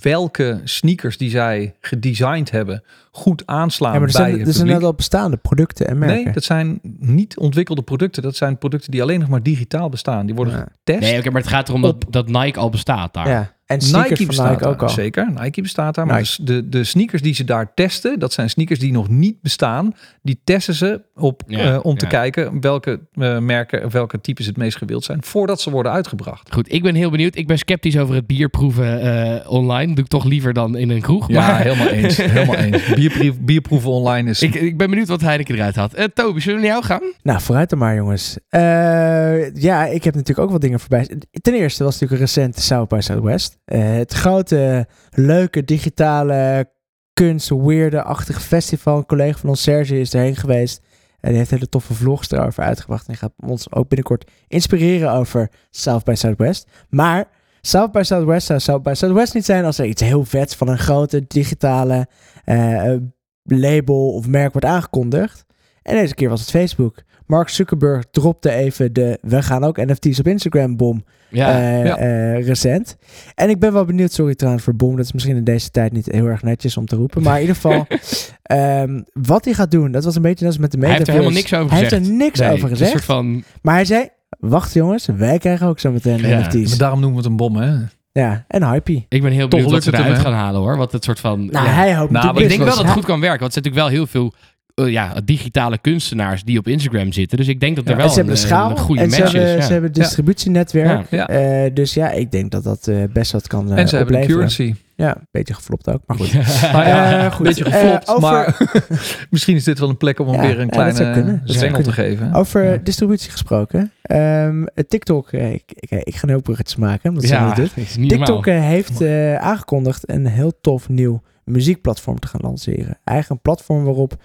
[0.00, 4.54] welke sneakers die zij gedesigned hebben goed aanslaan ja, maar er bij zijn, het er
[4.54, 6.24] zijn net al bestaande producten en merken.
[6.24, 8.22] Nee, dat zijn niet ontwikkelde producten.
[8.22, 10.26] Dat zijn producten die alleen nog maar digitaal bestaan.
[10.26, 10.66] Die worden Ja.
[10.76, 11.00] getest.
[11.10, 13.28] nee, oké, maar het gaat erom dat, Op- dat Nike al bestaat daar.
[13.28, 13.56] Ja.
[13.68, 14.94] En sneakers Nike bestaat Nike ook daar, al.
[14.94, 15.32] zeker.
[15.40, 16.06] Nike bestaat daar.
[16.06, 16.44] Maar Nike.
[16.44, 19.94] de, de sneakers die ze daar testen, dat zijn sneakers die nog niet bestaan.
[20.22, 24.56] Die testen ze op, Ja, eh, om te kijken welke eh, merken, welke types het
[24.56, 26.52] meest gewild zijn, voordat ze worden uitgebracht.
[26.54, 27.36] Goed, ik ben heel benieuwd.
[27.36, 29.94] Ik ben sceptisch over het bierproeven eh, online.
[29.94, 31.28] doe ik toch liever dan in een kroeg.
[31.28, 32.16] Ja, Maar helemaal eens.
[32.26, 32.94] Helemaal eens.
[32.94, 34.42] Bierproef, bierproeven online is...
[34.42, 35.94] ik, ik ben benieuwd wat Heineken eruit had.
[35.94, 37.12] Eh Toby, zullen we naar jou gaan?
[37.22, 38.36] Nou, vooruit dan maar, jongens.
[38.48, 41.08] Eh, ja, ik heb natuurlijk ook wat dingen voorbij.
[41.30, 43.57] Ten eerste was natuurlijk een recent South by Southwest.
[43.64, 46.70] Eh, het grote, leuke, digitale,
[47.12, 48.96] kunst, weirde-achtige festival.
[48.96, 50.82] Een collega van ons, Serge, is erheen geweest.
[51.20, 53.08] En die heeft hele toffe vlogs erover uitgebracht.
[53.08, 56.68] En gaat ons ook binnenkort inspireren over South by Southwest.
[56.88, 57.28] Maar
[57.60, 60.68] South by Southwest zou South by Southwest niet zijn als er iets heel vets van
[60.68, 62.08] een grote digitale
[62.44, 62.94] eh,
[63.42, 65.44] label of merk wordt aangekondigd.
[65.82, 67.02] En deze keer was het Facebook.
[67.28, 71.60] Mark Zuckerberg dropte even de we gaan ook NFT's op Instagram bom Ja.
[71.60, 71.96] eh, ja.
[71.96, 72.96] eh, recent.
[73.34, 75.92] En ik ben wel benieuwd, sorry trouwens voor bom, dat is misschien in deze tijd
[75.92, 77.22] niet heel erg netjes om te roepen.
[77.22, 77.86] Maar in ieder geval,
[78.42, 81.08] ehm, wat hij gaat doen, dat was een beetje net als met de Hij heeft
[81.08, 81.28] er metaverse.
[81.28, 82.02] helemaal niks over Hij gezegd.
[82.02, 82.92] heeft er niks Nee, over het gezegd.
[82.92, 84.08] Een soort van, Maar hij zei,
[84.38, 86.68] wacht jongens, wij krijgen ook zo meteen Ja, NFT's.
[86.68, 87.74] Maar daarom noemen we het een bom, hè?
[88.12, 89.06] Ja, en hypey.
[89.08, 90.76] ik ben heel benieuwd wat ze het eruit gaan halen hoor.
[90.76, 91.38] Wat het soort van...
[91.50, 91.72] Nou, ja.
[91.72, 93.40] hij hoopt Nou, natuurlijk maar Ik denk wel dat het goed kan werken.
[93.40, 94.34] Want er zijn natuurlijk wel heel veel
[94.78, 97.38] eh, ja, digitale kunstenaars die op Instagram zitten.
[97.38, 99.10] Dus ik denk dat er Ja, wel ze hebben een, een schaal een goede en
[99.10, 99.62] ze match hebben, is.
[99.64, 99.72] ze ja.
[99.72, 101.10] hebben een distributienetwerk.
[101.10, 101.28] Ja.
[101.28, 104.26] Eh, dus ja, ik denk dat dat eh, best wat kan en ze hebben een
[104.26, 104.74] currency.
[104.96, 106.30] Ja, een beetje geflopt ook, maar goed.
[106.30, 107.46] Ja, een goed.
[107.46, 108.56] beetje geflopt, over- maar
[109.30, 112.32] misschien is dit wel een plek om hem weer een kleine zwengel te geven.
[112.34, 112.76] Over Ja.
[112.82, 113.92] distributie gesproken.
[114.02, 117.70] Ehm, TikTok, ik, ik, ik ga een heel bruggetjes maken, omdat ze Ja, dat doet.
[117.74, 118.64] is niet TikTok normaal.
[118.68, 122.98] heeft eh, aangekondigd een heel tof nieuw muziekplatform te gaan lanceren.
[123.04, 124.16] Eigenlijk een platform waarop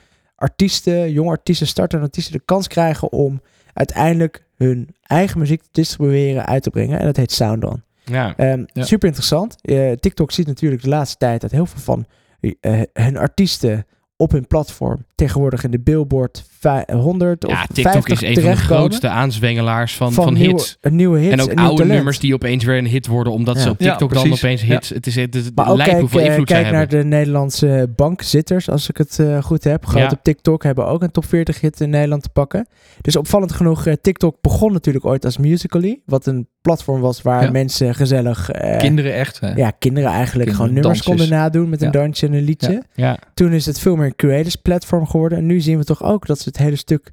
[0.43, 3.41] artiesten, jonge artiesten, startende artiesten de kans krijgen om
[3.73, 6.99] uiteindelijk hun eigen muziek te distribueren, uit te brengen.
[6.99, 7.83] En dat heet SoundOn.
[8.05, 8.35] Ja.
[8.37, 8.83] Ehm, Ja.
[8.83, 9.55] Super interessant.
[9.61, 12.05] Eh, TikTok ziet natuurlijk de laatste tijd dat heel veel van
[12.59, 13.85] eh, hun artiesten
[14.17, 18.43] op hun platform tegenwoordig in de Billboard vij- 100 ja, of TikTok 50 is een
[18.43, 20.77] van de grootste aanzwengelaars van, van, nieuwe, hits.
[20.81, 21.95] nieuwe hits En ook oude talent.
[21.95, 24.89] nummers die opeens weer een hit worden, omdat ze op TikTok Ja, dan opeens hits.
[24.89, 26.99] Het is het, het, Maar lijkt kijk, hoeveel eh, invloed kijk naar hebben.
[26.99, 29.85] de Nederlandse bankzitters, als ik het eh, goed heb.
[29.85, 30.09] Groot Ja.
[30.11, 32.67] op TikTok hebben ook een top 40 hit in Nederland te pakken.
[33.01, 36.01] Dus opvallend genoeg, eh, TikTok begon natuurlijk ooit als Musical.ly.
[36.05, 37.51] Wat een platform was waar Ja.
[37.51, 38.49] mensen gezellig...
[38.77, 39.39] Kinderen echt.
[39.39, 39.53] Hè?
[39.53, 41.05] ja, kinderen eigenlijk Kinderen, gewoon nummers dansjes.
[41.27, 42.83] konden nadoen met een dansje en een liedje.
[42.93, 43.17] Ja.
[43.33, 45.37] Toen is het veel meer een creators platform geworden.
[45.37, 47.11] En nu zien we toch ook dat ze het hele stuk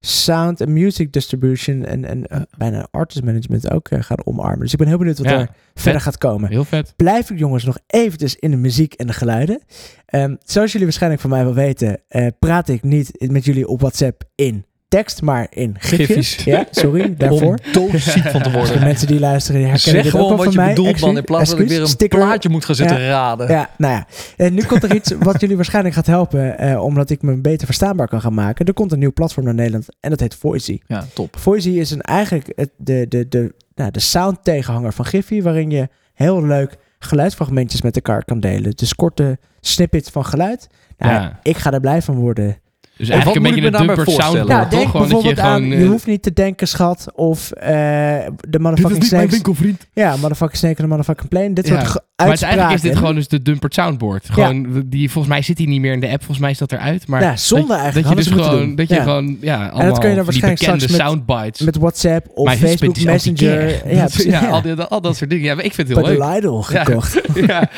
[0.00, 4.60] sound en music distribution en, en eh, bijna artist management ook eh, gaan omarmen.
[4.60, 5.40] Dus ik ben heel benieuwd wat Ja.
[5.40, 6.50] er verder gaat komen.
[6.50, 6.92] Heel vet.
[6.96, 9.62] Blijf ik jongens nog eventjes in de muziek en de geluiden.
[10.06, 13.80] Ehm, zoals jullie waarschijnlijk van mij wel weten, eh, praat ik niet met jullie op
[13.80, 16.06] WhatsApp in tekst, maar in gifjes.
[16.34, 16.44] Gifjes.
[16.44, 17.58] Ja, sorry daarvoor.
[17.66, 18.80] Om doodziek van te De worden.
[18.80, 20.74] mensen die luisteren, die herkennen Zeg dit ook gewoon wel wat van je mij.
[20.74, 21.16] bedoelt, man.
[21.16, 22.18] In plaats dat ik weer een sticker.
[22.18, 23.08] plaatje moet gaan zitten Ja.
[23.08, 23.48] raden.
[23.50, 24.06] Ja, nou ja.
[24.36, 27.66] En nu komt er iets wat jullie waarschijnlijk gaat helpen, eh, omdat ik me beter
[27.66, 28.66] verstaanbaar kan gaan maken.
[28.66, 30.78] Er komt een nieuw platform naar Nederland en dat heet Voicy.
[30.86, 31.36] Ja, top.
[31.38, 35.70] Voicy is een, eigenlijk het, de, de, de, nou, de sound tegenhanger van Giphy, waarin
[35.70, 38.72] je heel leuk geluidsfragmentjes met elkaar kan delen.
[38.76, 40.66] Dus korte snippets van geluid.
[40.98, 41.38] Nou, Ja.
[41.42, 42.56] Ik ga er blij van worden.
[42.96, 44.32] Dus eigenlijk een beetje daarbij dumper voorstellen?
[44.46, 44.78] soundboard, Ja, toch?
[44.78, 45.78] denk Gewoon dat je bijvoorbeeld aan, gewoon...
[45.78, 47.70] je eh, hoeft niet te denken, schat, of eh,
[48.48, 49.30] de motherfucking snakes.
[49.30, 49.86] winkelvriend.
[49.92, 51.52] Ja, motherfucking snake en de motherfucking plane.
[51.52, 51.84] Dit Ja.
[51.84, 54.26] soort Maar het is eigenlijk is dit gewoon dus de dumper soundboard.
[54.30, 56.18] Gewoon, die, volgens mij zit hij niet meer in de app.
[56.18, 57.06] Volgens mij is dat eruit.
[57.06, 58.08] Maar Ja, zonde dat, eigenlijk.
[58.16, 58.74] Dat je dus gewoon, doen.
[58.74, 59.02] dat je Ja.
[59.02, 61.60] gewoon, ja, allemaal kun je dan waarschijnlijk bekende straks met- soundbites.
[61.60, 63.68] Met WhatsApp of Facebook Messenger.
[63.68, 64.24] Ja, Dat- precies.
[64.32, 64.48] ja, ja.
[64.48, 65.44] al, die, al dat soort dingen.
[65.44, 66.34] Ja, maar ik vind het Bij heel de leuk.
[66.34, 66.84] Lidl Ja.
[66.84, 67.20] gekocht.
[67.46, 67.68] Ja.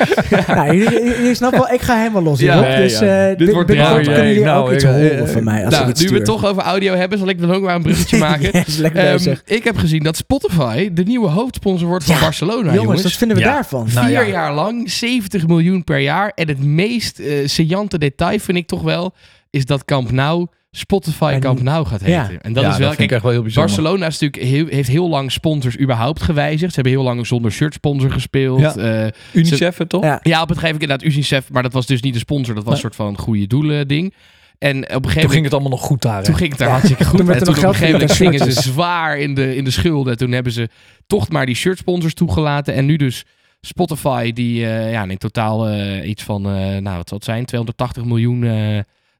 [0.47, 2.71] nou, jullie, jullie snappen wel, ik ga helemaal los Ja, hierop.
[2.71, 5.73] ja, dus eh Dit wordt binnenkort kunnen jullie Nou, ook iets horen van mij als
[5.75, 7.81] nou, ik nu we het toch over audio hebben, zal ik dan ook maar een
[7.81, 8.53] bruggetje maken.
[8.53, 9.41] Ehm, bezig.
[9.45, 13.03] ik heb gezien dat Spotify de nieuwe hoofdsponsor wordt van Barcelona, jongens, jongens.
[13.03, 13.87] wat vinden we daarvan?
[13.93, 14.31] Nou Vier ja.
[14.35, 16.31] Jaar lang, 70 miljoen per jaar.
[16.35, 19.13] En het meest saillante detail vind ik toch wel,
[19.49, 22.13] is dat Camp Nou Spotify En- Camp Nou gaat heten.
[22.33, 22.39] ja.
[22.41, 23.73] En dat Ja, is wel, vind ik kijk, echt wel heel bijzonder.
[23.75, 26.73] Barcelona is natuurlijk heel, heeft heel lang sponsors überhaupt gewijzigd.
[26.73, 28.59] Ze hebben heel lang zonder shirt sponsor gespeeld.
[28.59, 28.75] Ja.
[28.75, 30.03] Eh, Unicef, hè, toch?
[30.03, 30.19] Ja.
[30.23, 32.55] ja, op het gegeven moment inderdaad UNICEF, maar dat was dus niet de sponsor.
[32.55, 34.13] Dat was een soort van goede doelen ding.
[34.57, 36.17] En op een gegeven Toen moment ging het allemaal nog goed daar.
[36.17, 36.23] hè?
[36.23, 37.17] toen ging het er hartstikke goed.
[37.17, 39.35] Toen werd en er toen nog op een geld gegeven moment gingen ze zwaar in
[39.35, 40.17] de, in de schulden.
[40.17, 40.69] Toen hebben ze
[41.07, 42.73] toch maar die shirtsponsors toegelaten.
[42.73, 43.25] En nu dus
[43.65, 47.45] Spotify, die eh, ja, in totaal eh, iets van, eh, nou wat zal het zijn,
[47.45, 48.41] 280 miljoen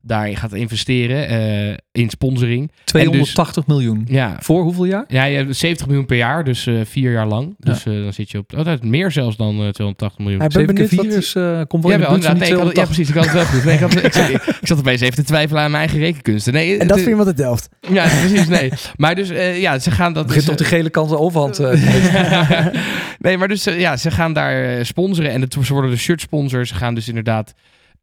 [0.06, 2.72] daarin gaat investeren eh, in sponsoring.
[2.84, 4.06] 280 miljoen.
[4.10, 5.04] Ja, Voor hoeveel jaar?
[5.08, 7.56] ja, je hebt 70 miljoen per jaar, dus eh, vier jaar lang.
[7.60, 10.40] Dus eh, dan zit je op, oh, dat is meer zelfs dan eh, 280 miljoen.
[10.40, 12.38] Hij ben 7 keer benieuwd 4 wat- is, eh, komt wel Ja, wel, inderdaad.
[12.40, 12.96] Nee, ik had, ja, 280.
[12.96, 13.10] precies.
[13.10, 13.64] Ik had het wel goed.
[13.64, 14.30] Nee, ik, had, ik, zat,
[14.62, 16.54] ik zat opeens even te twijfelen aan mijn eigen rekenkunsten.
[16.54, 17.70] Nee, En dat de- voor iemand uit Delft.
[17.92, 18.48] Ja, precies.
[18.48, 18.72] Nee.
[18.96, 20.26] Maar dus, eh, ja, ze gaan dat...
[20.26, 21.60] begint dus, op de gele kant de overhand.
[21.60, 21.72] eh,
[23.20, 25.32] nee, maar dus, ja, ze gaan daar sponsoren.
[25.32, 26.70] En het, ze worden de shirt sponsors.
[26.70, 27.54] Ze gaan dus inderdaad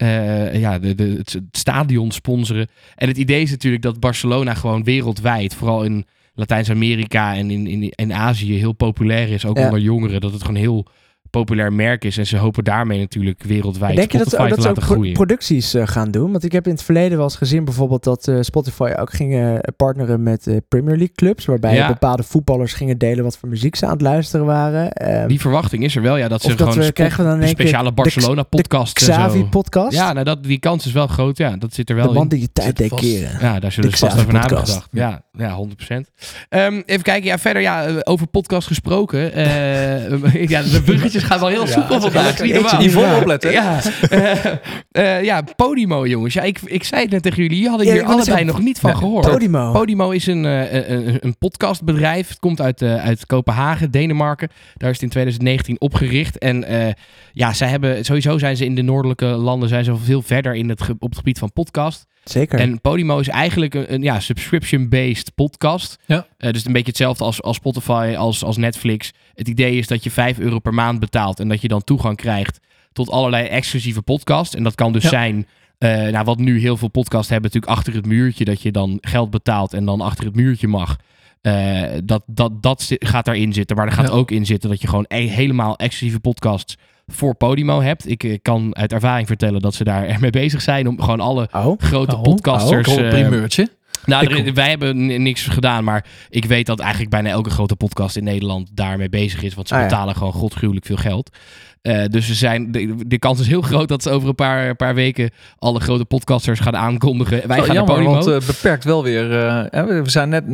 [0.03, 2.69] eh, ja, de, de, het, het stadion sponsoren.
[2.95, 7.91] En het idee is natuurlijk dat Barcelona gewoon wereldwijd, vooral in Latijns-Amerika en in, in,
[7.95, 9.45] in Azië, heel populair is.
[9.45, 9.65] Ook Ja.
[9.65, 10.21] onder jongeren.
[10.21, 10.87] Dat het gewoon heel
[11.33, 12.19] populair merk is.
[12.19, 15.13] En ze hopen daarmee natuurlijk wereldwijd Denk je dat, dat te ze ook groeien.
[15.13, 16.31] producties eh, gaan doen?
[16.33, 19.35] Want ik heb in het verleden wel eens gezien bijvoorbeeld dat eh, Spotify ook ging
[19.35, 21.45] eh, partneren met eh, Premier League clubs.
[21.45, 21.87] Waarbij Ja.
[21.89, 24.93] bepaalde voetballers gingen delen wat voor muziek ze aan het luisteren waren.
[24.93, 26.29] Ehm, Die verwachting is er wel, ja.
[26.29, 29.13] Dat ze of dat gewoon we krijgen we dan een speciale Barcelona-podcast en zo.
[29.13, 29.93] Xavi podcast.
[29.97, 31.37] Ja, nou, dat, die kans is wel groot.
[31.39, 32.29] Ja, dat zit er wel de man in.
[32.29, 33.31] die je tijd deed keren.
[33.41, 34.89] Ja, daar zullen De ze vast over na hebben Xavi-podcast.
[34.91, 35.23] gedacht.
[35.37, 36.11] Ja, ja 100%.
[36.49, 39.33] Ehm, even kijken, ja, verder ja, over podcast gesproken.
[39.33, 40.83] Eh, ja, de
[41.23, 42.43] bruggetjes gaan wel heel soepel vandaag.
[42.43, 42.83] Niet normaal.
[42.83, 43.51] Yvonne opletten.
[43.53, 43.81] Ja,
[44.11, 44.45] eh,
[44.91, 46.35] eh, ja, Podimo jongens.
[46.35, 47.57] Ja, ik, ik zei het net tegen jullie.
[47.57, 49.31] Jullie hadden hier allebei nog niet van gehoord.
[49.31, 49.73] Podimo.
[49.73, 52.29] Podimo is een, eh, een, een podcastbedrijf.
[52.29, 54.49] Het komt uit, eh, uit Kopenhagen, Denemarken.
[54.77, 56.39] Daar is het in 2019 opgericht.
[56.39, 56.93] En eh,
[57.33, 60.69] ja, zij hebben, sowieso zijn ze in de noordelijke landen zijn ze veel verder in
[60.69, 62.07] het, op het gebied van podcast.
[62.25, 62.59] Zeker.
[62.59, 65.99] En Podimo is eigenlijk een, een ja, subscription-based podcast.
[66.07, 66.27] Ja.
[66.39, 69.11] Eh, dus een beetje hetzelfde als, als Spotify, als, als Netflix.
[69.35, 72.17] Het idee is dat je 5 euro per maand betaalt en dat je dan toegang
[72.17, 72.61] krijgt
[72.93, 74.55] tot allerlei exclusieve podcasts.
[74.55, 75.09] En dat kan dus Ja.
[75.09, 75.47] zijn,
[75.79, 78.99] eh, nou, wat nu heel veel podcasts hebben, natuurlijk achter het muurtje, dat je dan
[79.01, 80.97] geld betaalt en dan achter het muurtje mag.
[81.41, 83.77] Eh, dat, dat, dat gaat daarin zitten.
[83.77, 84.13] Maar er gaat Ja.
[84.15, 86.77] ook in zitten dat je gewoon e- helemaal exclusieve podcasts
[87.13, 88.09] voor Podimo hebt.
[88.11, 91.49] Ik eh, kan uit ervaring vertellen dat ze daar mee bezig zijn om gewoon alle
[91.53, 92.89] Oh, grote Oh, podcasters.
[92.89, 93.69] oh, eh, primeurtje.
[94.07, 97.77] nou, Ik- er- wij hebben niks gedaan, maar ik weet dat eigenlijk bijna elke grote
[97.77, 99.55] podcast in Nederland daarmee bezig is.
[99.55, 99.87] Want ze Ah, ja.
[99.87, 101.37] betalen gewoon godgruwelijk veel geld.
[101.83, 104.75] Eh, dus ze zijn, de, de kans is heel groot dat ze over een paar,
[104.75, 107.49] paar weken alle grote podcasters gaan aankondigen.
[107.49, 108.13] Wij gaan naar jammer, Podimo.
[108.13, 109.33] want eh, beperkt wel weer.
[109.71, 110.45] eh, we zijn net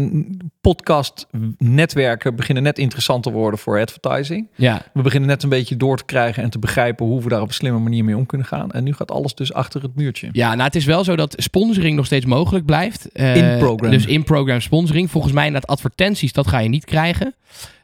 [0.60, 4.48] podcast-netwerken beginnen net interessant te worden voor advertising.
[4.54, 7.40] ja, We beginnen net een beetje door te krijgen en te begrijpen hoe we daar
[7.40, 8.70] op een slimme manier mee om kunnen gaan.
[8.70, 10.28] En nu gaat alles dus achter het muurtje.
[10.32, 13.08] ja, nou het is wel zo dat sponsoring nog steeds mogelijk blijft.
[13.12, 13.90] In-program.
[13.90, 15.10] Dus in-program sponsoring.
[15.10, 17.34] Volgens mij inderdaad advertenties, dat ga je niet krijgen.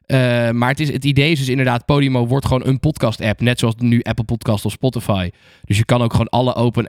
[0.07, 3.41] Eh, maar het, is, het idee is dus inderdaad, Podimo wordt gewoon een podcast-app.
[3.41, 5.31] Net zoals nu Apple Podcast of Spotify.
[5.65, 6.85] Dus je kan ook gewoon alle open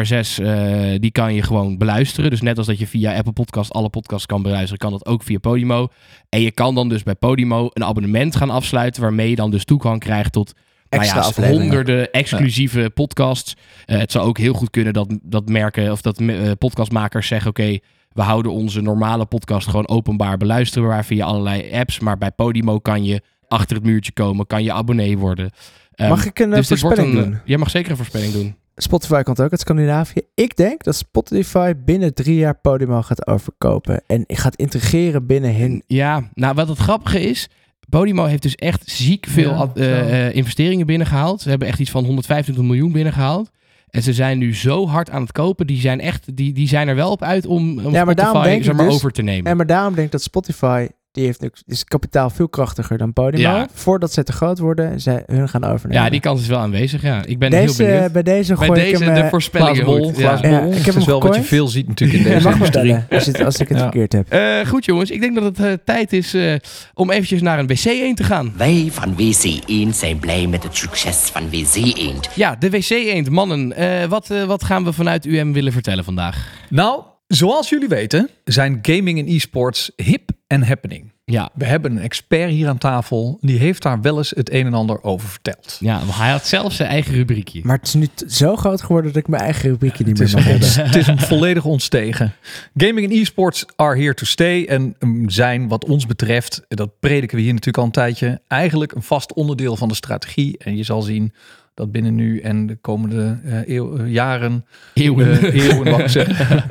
[0.00, 2.30] RSS, eh, die kan je gewoon beluisteren.
[2.30, 5.22] Dus net als dat je via Apple Podcast alle podcasts kan beluisteren, kan dat ook
[5.22, 5.88] via Podimo.
[6.28, 9.64] En je kan dan dus bij Podimo een abonnement gaan afsluiten, waarmee je dan dus
[9.64, 10.52] toegang krijgt tot
[10.88, 13.56] nou ja, honderden exclusieve podcasts.
[13.84, 16.22] Eh, het zou ook heel goed kunnen dat, dat merken of dat
[16.58, 17.78] podcastmakers zeggen: oké,
[18.14, 22.00] we houden onze normale podcast gewoon openbaar beluisterbaar via allerlei apps.
[22.00, 25.50] Maar bij Podimo kan je achter het muurtje komen, kan je abonnee worden.
[25.94, 27.40] Ehm, Mag ik een eh, dus voorspelling een, doen?
[27.44, 28.54] Jij mag zeker een voorspelling doen.
[28.76, 30.20] Spotify komt ook uit Scandinavië.
[30.34, 34.02] Ik denk dat Spotify binnen drie jaar Podimo gaat overkopen.
[34.06, 35.82] En gaat integreren binnen hun...
[35.86, 37.48] Ja, nou wat het grappige is.
[37.88, 41.40] Podimo heeft dus echt ziek veel Ja, eh, eh, investeringen binnengehaald.
[41.40, 43.50] Ze hebben echt iets van 125 miljoen binnengehaald.
[43.90, 45.66] En ze zijn nu zo hard aan het kopen.
[45.66, 48.34] Die zijn, echt, die, die zijn er wel op uit om, om Ja, maar daarom
[48.34, 49.50] Spotify denk zeg maar, dus- over te nemen.
[49.50, 50.86] En maar daarom denk ik dat Spotify...
[51.12, 53.42] Die heeft nu, is kapitaal veel krachtiger dan Podimo.
[53.42, 53.66] Ja.
[53.72, 56.04] Voordat ze te groot worden en zij hun gaan overnemen.
[56.04, 57.02] Ja, die kans is wel aanwezig.
[57.02, 57.24] Ja.
[57.24, 58.12] Ik ben heel deze, benieuwd.
[58.12, 59.14] bij deze Bij gooi ik deze hem...
[59.14, 59.74] de eh, voorspellingen.
[59.74, 60.16] Glazen bol, goed.
[60.16, 60.60] glazen Ja.
[60.60, 62.96] ik heb hem is wel wat je veel ziet natuurlijk in deze industrie.
[63.10, 63.82] als, het, als ik het Ja.
[63.82, 64.28] verkeerd heb.
[64.28, 66.54] Eh, goed jongens, ik denk dat het eh, tijd is eh,
[66.94, 68.52] om eventjes naar een wc-eend te gaan.
[68.56, 72.28] Wij van WC Eend zijn blij met het succes van WC Eend.
[72.34, 73.30] Ja, de wc-eend.
[73.30, 76.48] Mannen, eh, wat, wat gaan we vanuit UM willen vertellen vandaag?
[76.68, 81.12] Nou, zoals jullie weten zijn gaming en e-sports hip en happening.
[81.24, 83.38] Ja, We hebben een expert hier aan tafel.
[83.40, 85.76] Die heeft daar wel eens het een en ander over verteld.
[85.80, 87.60] ja want hij had zelf zijn eigen rubriekje.
[87.64, 90.34] Maar het is nu zo groot geworden dat ik mijn eigen rubriekje niet meer is,
[90.34, 90.68] mag hebben.
[90.86, 92.32] het is hem volledig ontstegen.
[92.76, 94.64] Gaming en e-sports are here to stay.
[94.64, 98.92] En um, zijn wat ons betreft, dat prediken we hier natuurlijk al een tijdje, eigenlijk
[98.92, 100.58] een vast onderdeel van de strategie.
[100.58, 101.32] En je zal zien
[101.74, 105.40] dat binnen nu en de komende eh, eeuw- eh, jaren, Eeuwen.
[105.40, 106.66] eh, eeuwen mag ik zeggen,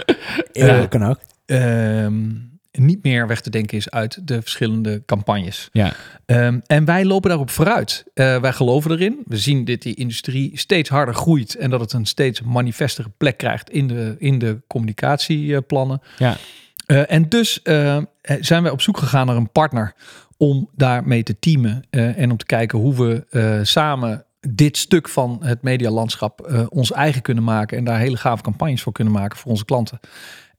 [0.89, 1.19] kan ook.
[1.45, 2.21] ehm,
[2.71, 5.69] niet meer weg te denken is uit de verschillende campagnes.
[5.71, 5.93] ja.
[6.25, 8.05] Ehm, en wij lopen daarop vooruit.
[8.13, 9.21] Eh, wij geloven erin.
[9.25, 13.37] We zien dat die industrie steeds harder groeit en dat het een steeds manifestere plek
[13.37, 16.01] krijgt in de, in de communicatieplannen.
[16.17, 16.37] Ja.
[16.85, 19.93] Eh, en dus eh, zijn wij op zoek gegaan naar een partner
[20.37, 25.61] om daarmee te teamen en om te kijken hoe we samen dit stuk van het
[25.61, 29.65] medialandschap ons eigen kunnen maken en daar hele gave campagnes voor kunnen maken voor onze
[29.65, 29.99] klanten.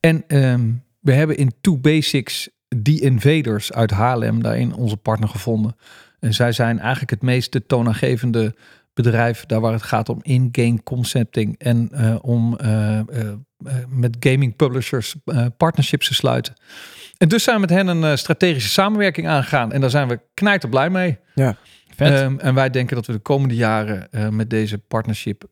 [0.01, 5.77] En ehm, we hebben in Two Basics die Invaders uit Haarlem daarin onze partner gevonden.
[6.19, 8.55] En zij zijn eigenlijk het meest toonaangevende
[8.95, 13.07] bedrijf daar waar het gaat om in-game concepting en eh, om eh, eh,
[13.89, 15.17] met gaming publishers
[15.57, 16.55] partnerships te sluiten.
[17.17, 20.69] En dus zijn we met hen een strategische samenwerking aangegaan en daar zijn we knijter
[20.69, 21.19] blij mee.
[21.95, 22.21] Vet.
[22.21, 25.45] Ehm, en wij denken dat we de komende jaren met deze partnership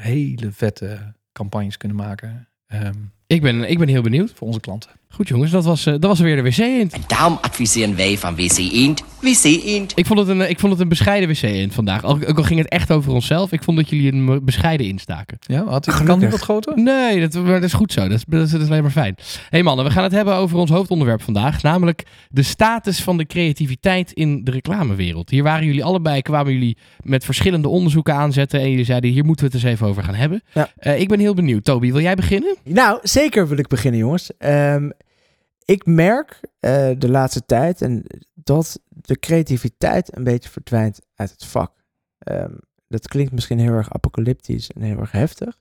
[0.00, 2.92] hele vette campagnes kunnen maken ehm,
[3.34, 4.32] ik, ben, ik ben heel benieuwd.
[4.34, 4.90] voor onze klanten.
[5.14, 6.92] Goed jongens, dat was, eh, dat was weer de wc-int.
[6.92, 9.92] En daarom adviseren wij van WC Eend, WC Eend.
[9.94, 12.04] Ik vond het een, ik vond het een bescheiden wc-int vandaag.
[12.04, 13.52] Ook, ook al ging het echt over onszelf.
[13.52, 15.38] Ik vond dat jullie een eh, bescheiden instaken.
[15.40, 16.20] Ja, had hij, Gelukkig.
[16.20, 16.72] kan wat groter?
[16.76, 18.00] Nee, dat, maar dat is goed zo.
[18.00, 19.14] Dat is, dat, is, dat is alleen maar fijn.
[19.50, 21.62] hey mannen, we gaan het hebben over ons hoofdonderwerp vandaag.
[21.62, 25.30] Namelijk de status van de creativiteit in de reclamewereld.
[25.30, 28.60] Hier waren jullie allebei, kwamen jullie met verschillende onderzoeken aanzetten.
[28.60, 30.42] En jullie zeiden, hier moeten we het eens even over gaan hebben.
[30.52, 30.68] Ja.
[30.76, 31.64] Eh, ik ben heel benieuwd.
[31.64, 32.56] Toby, wil jij beginnen?
[32.64, 34.30] Nou, zeker wil ik beginnen, jongens.
[34.38, 34.88] Ehm,
[35.64, 41.44] ik merk eh, de laatste tijd en dat de creativiteit een beetje verdwijnt uit het
[41.44, 41.72] vak.
[42.18, 42.54] Ehm,
[42.88, 45.58] dat klinkt misschien heel erg apocalyptisch en heel erg heftig.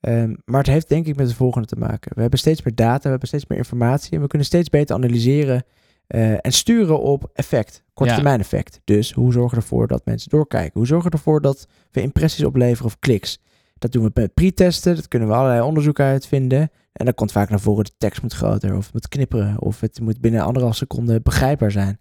[0.00, 2.12] Ehm, maar het heeft denk ik met het volgende te maken.
[2.14, 4.96] We hebben steeds meer data, we hebben steeds meer informatie en we kunnen steeds beter
[4.96, 5.64] analyseren
[6.06, 8.80] eh, en sturen op effect, korte termijn effect.
[8.84, 10.72] Dus hoe zorgen we ervoor dat mensen doorkijken?
[10.74, 13.40] Hoe zorgen we ervoor dat we impressies opleveren of kliks?
[13.78, 16.70] Dat doen we met pre-testen, dat kunnen we allerlei onderzoeken uitvinden.
[16.92, 20.00] En dan komt vaak naar voren de tekst moet groter of moet knipperen of het
[20.00, 22.00] moet binnen anderhalf seconde begrijpbaar zijn.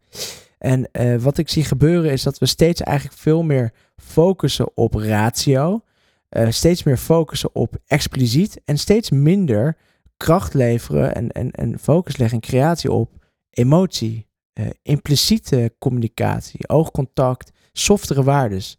[0.57, 4.93] En eh, wat ik zie gebeuren is dat we steeds eigenlijk veel meer focussen op
[4.93, 5.81] ratio,
[6.29, 9.77] eh, steeds meer focussen op expliciet en steeds minder
[10.17, 17.51] kracht leveren en, en, en focus leggen en creatie op emotie, eh, impliciete communicatie, oogcontact,
[17.71, 18.77] softere waardes.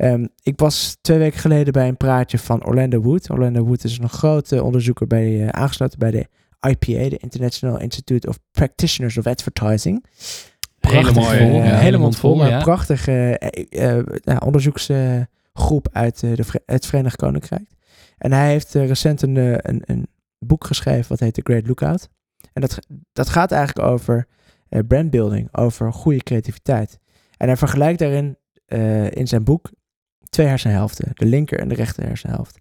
[0.00, 3.30] Ehm, ik was twee weken geleden bij een praatje van Orlando Wood.
[3.30, 6.26] Orlando Wood is een grote onderzoeker bij, eh, aangesloten bij de
[6.68, 10.04] IPA, de International Institute of Practitioners of Advertising.
[10.80, 12.56] Hele mooie, eh, ja, hele mond vol, maar ja.
[12.56, 17.70] een prachtige eh, eh, onderzoeksgroep uit eh, de, het Verenigd Koninkrijk.
[18.18, 20.06] En hij heeft eh, recent een, eh, een, een
[20.38, 22.08] boek geschreven wat heet The Great Lookout.
[22.52, 22.78] En dat,
[23.12, 24.26] dat gaat eigenlijk over
[24.68, 26.98] eh, brandbuilding, over goede creativiteit.
[27.36, 28.36] En hij vergelijkt daarin
[28.66, 29.70] eh, in zijn boek
[30.30, 32.58] twee hersenhelften, de linker en de rechter hersenhelft.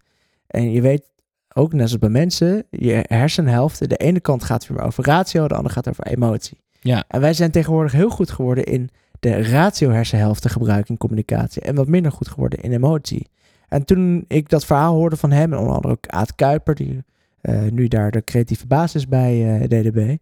[0.47, 1.11] En je weet
[1.53, 5.55] ook, net als bij mensen, je hersenhelften, de ene kant gaat weer over ratio, de
[5.55, 6.61] andere gaat over emotie.
[6.81, 7.03] Ja.
[7.07, 11.61] En wij zijn tegenwoordig heel goed geworden in de ratio hersenhelft te gebruiken in communicatie
[11.61, 13.29] en wat minder goed geworden in emotie.
[13.67, 17.03] En toen ik dat verhaal hoorde van hem, en onder andere ook Aad Kuiper, die
[17.41, 20.15] eh, nu daar de creatieve basis bij eh, DDB,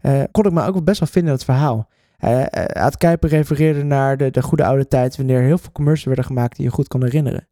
[0.00, 1.88] eh, kon ik me ook best wel vinden in het verhaal.
[2.22, 6.06] Eh, eh, Aad Kuiper refereerde naar de, de goede oude tijd wanneer heel veel commercials
[6.16, 7.48] werden gemaakt die je goed kon herinneren.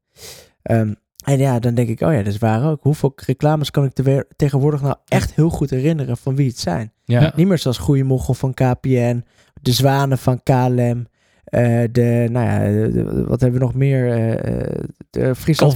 [0.62, 2.83] Ehm, en ja, dan denk ik, oh ja, dat is waar ook.
[2.83, 6.92] Hoeveel reclames kan ik te- tegenwoordig nou echt heel goed herinneren van wie het zijn?
[7.04, 7.33] Ja.
[7.37, 9.24] Niet meer zoals Goeie Mochel van KPN,
[9.62, 11.06] de Zwanen van KLM,
[11.50, 14.10] eh, de, nou ja, de- wat hebben we nog meer?
[14.12, 15.74] Eh, eh, de Friesland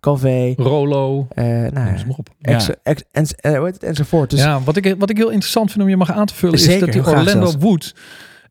[0.00, 0.54] Calvé.
[0.56, 1.26] Rolo.
[1.34, 2.28] nou ja, op.
[2.40, 3.26] Ex, ex, en,
[3.80, 4.30] enzovoort.
[4.30, 6.54] Dus ja, wat ik, wat ik heel interessant vind om je mag aan te vullen,
[6.54, 7.52] is dat die Orlando.
[7.58, 7.94] Wood,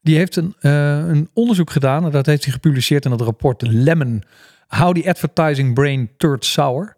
[0.02, 4.24] die heeft een, een onderzoek gedaan, en dat heeft hij gepubliceerd in het rapport Lemon,
[4.67, 6.95] How the Advertising Brain Turned Sour.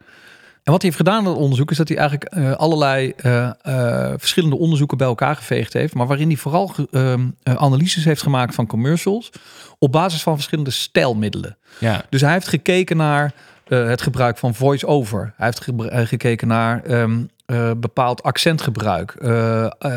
[0.68, 3.50] En wat hij heeft gedaan in dat onderzoek is dat hij eigenlijk eh, allerlei eh,
[3.62, 8.22] eh, verschillende onderzoeken bij elkaar geveegd heeft, maar waarin hij vooral ehm, eh, analyses heeft
[8.22, 9.32] gemaakt van commercials
[9.80, 11.58] op basis van verschillende stijlmiddelen.
[11.80, 12.04] Ja.
[12.10, 13.34] Dus hij heeft gekeken naar
[13.68, 15.34] het gebruik van voice-over.
[15.38, 15.72] Hij heeft
[16.10, 19.16] gekeken naar ehm, eh, bepaald accentgebruik,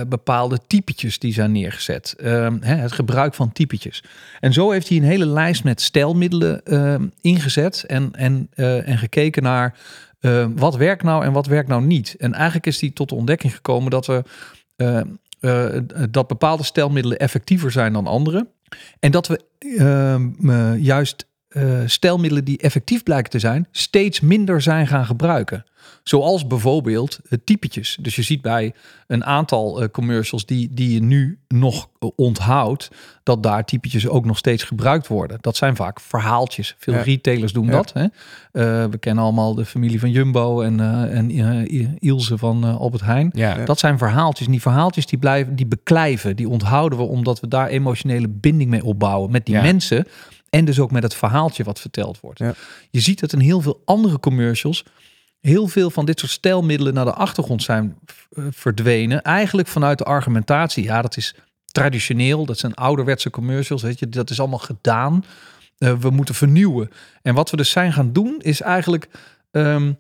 [0.08, 4.02] bepaalde typetjes die zijn neergezet, ehm, hè, het gebruik van typetjes.
[4.40, 6.62] En zo heeft hij een hele lijst met stijlmiddelen
[7.20, 8.48] ingezet en, en,
[8.84, 9.74] en gekeken naar
[10.20, 12.14] eh, wat werkt nou en wat werkt nou niet.
[12.18, 14.22] En eigenlijk is hij tot de ontdekking gekomen dat we
[14.76, 15.00] eh,
[15.40, 18.48] eh, dat bepaalde stijlmiddelen effectiever zijn dan andere.
[18.98, 19.40] En dat we
[19.78, 25.64] ehm, eh, juist eh stijlmiddelen die effectief blijken te zijn, steeds minder zijn gaan gebruiken.
[26.02, 27.98] Zoals bijvoorbeeld eh, typetjes.
[28.00, 28.72] Dus je ziet bij
[29.06, 32.88] een aantal eh, commercials die, die je nu nog onthoudt,
[33.22, 35.38] dat daar typetjes ook nog steeds gebruikt worden.
[35.40, 36.74] Dat zijn vaak verhaaltjes.
[36.78, 37.02] Veel Ja.
[37.02, 37.70] retailers doen Ja.
[37.70, 37.92] dat.
[37.92, 38.02] Hè?
[38.02, 38.10] Eh,
[38.90, 43.30] we kennen allemaal de familie van Jumbo en, eh, en eh, Ilse van Albert Heijn.
[43.34, 43.64] Ja.
[43.64, 44.46] Dat zijn verhaaltjes.
[44.46, 48.70] En die verhaaltjes die blijven, die beklijven, die onthouden we omdat we daar emotionele binding
[48.70, 49.62] mee opbouwen met die Ja.
[49.62, 50.06] mensen.
[50.50, 52.38] En dus ook met het verhaaltje wat verteld wordt.
[52.38, 52.54] Ja.
[52.90, 54.84] Je ziet dat in heel veel andere commercials
[55.40, 57.98] heel veel van dit soort stijlmiddelen naar de achtergrond zijn
[58.30, 59.22] eh, verdwenen.
[59.22, 60.84] Eigenlijk vanuit de argumentatie.
[60.84, 61.34] Ja, dat is
[61.64, 62.46] traditioneel.
[62.46, 63.82] Dat zijn ouderwetse commercials.
[63.82, 65.24] Weet je, dat is allemaal gedaan.
[65.78, 66.90] eh, we moeten vernieuwen.
[67.22, 69.08] En wat we dus zijn gaan doen, is eigenlijk,
[69.50, 69.92] ehm,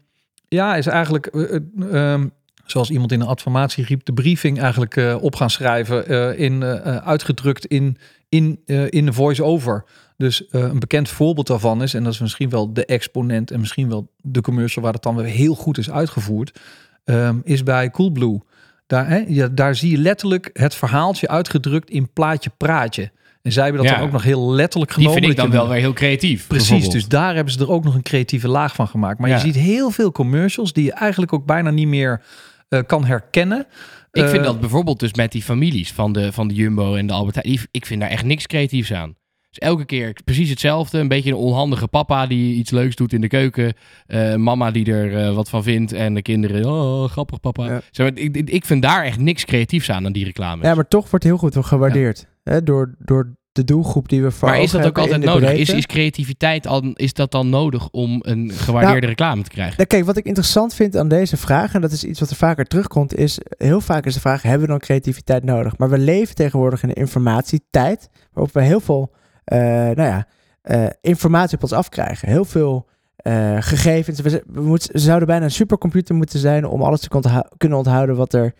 [0.48, 1.56] ja, is eigenlijk, eh,
[1.90, 2.28] ehm,
[2.70, 6.62] zoals iemand in een adformatie riep, de briefing eigenlijk eh, op gaan schrijven, eh, in,
[6.62, 7.96] eh, uitgedrukt in,
[8.28, 9.84] in, in de voice-over.
[10.16, 13.88] Dus een bekend voorbeeld daarvan is, en dat is misschien wel de exponent en misschien
[13.88, 16.60] wel de commercial waar het dan weer heel goed is uitgevoerd,
[17.04, 18.40] ehm, is bij Coolblue.
[18.86, 23.10] Daar, hè, ja, daar zie je letterlijk het verhaaltje uitgedrukt in plaatje praatje.
[23.42, 23.96] En zij hebben dat Ja.
[23.98, 25.22] dan ook nog heel letterlijk Die genomen.
[25.22, 26.46] vind ik dan wel weer heel creatief.
[26.46, 29.18] Precies, dus daar hebben ze er ook nog een creatieve laag van gemaakt.
[29.18, 29.34] Maar Ja.
[29.34, 32.22] je ziet heel veel commercials die je eigenlijk ook bijna niet meer
[32.70, 33.66] eh, kan herkennen.
[34.12, 37.06] Ik vind Eh, dat bijvoorbeeld dus met die families van de, van de Jumbo en
[37.06, 39.14] de Albert Heijn, ik vind daar echt niks creatiefs aan.
[39.50, 40.98] Dus elke keer precies hetzelfde.
[40.98, 43.72] Een beetje een onhandige papa die iets leuks doet in de keuken.
[44.06, 45.92] Eh, mama die er eh, wat van vindt.
[45.92, 47.64] En de kinderen, oh, grappig papa.
[47.64, 47.80] Ja.
[47.90, 50.66] Zeg maar, ik, vind daar echt niks creatiefs aan, aan die reclames.
[50.66, 52.26] Ja, maar toch wordt heel goed gewaardeerd.
[52.42, 55.52] Hè, door, door de doelgroep die we voor Maar is dat ook altijd nodig?
[55.52, 59.74] Is, is creativiteit al, is dat dan nodig om een gewaardeerde reclame te krijgen?
[59.76, 62.36] Nou, kijk, wat ik interessant vind aan deze vraag, en dat is iets wat er
[62.36, 65.78] vaker terugkomt, is heel vaak is de vraag: hebben we dan creativiteit nodig?
[65.78, 69.12] Maar we leven tegenwoordig in een informatietijd waarop we heel veel,
[69.44, 70.26] eh, nou ja,
[70.62, 72.28] eh, informatie op ons afkrijgen.
[72.28, 74.20] Heel veel eh, gegevens.
[74.20, 77.08] We, moeten- we zouden bijna een supercomputer moeten zijn om alles te
[77.56, 78.54] kunnen onthouden wat er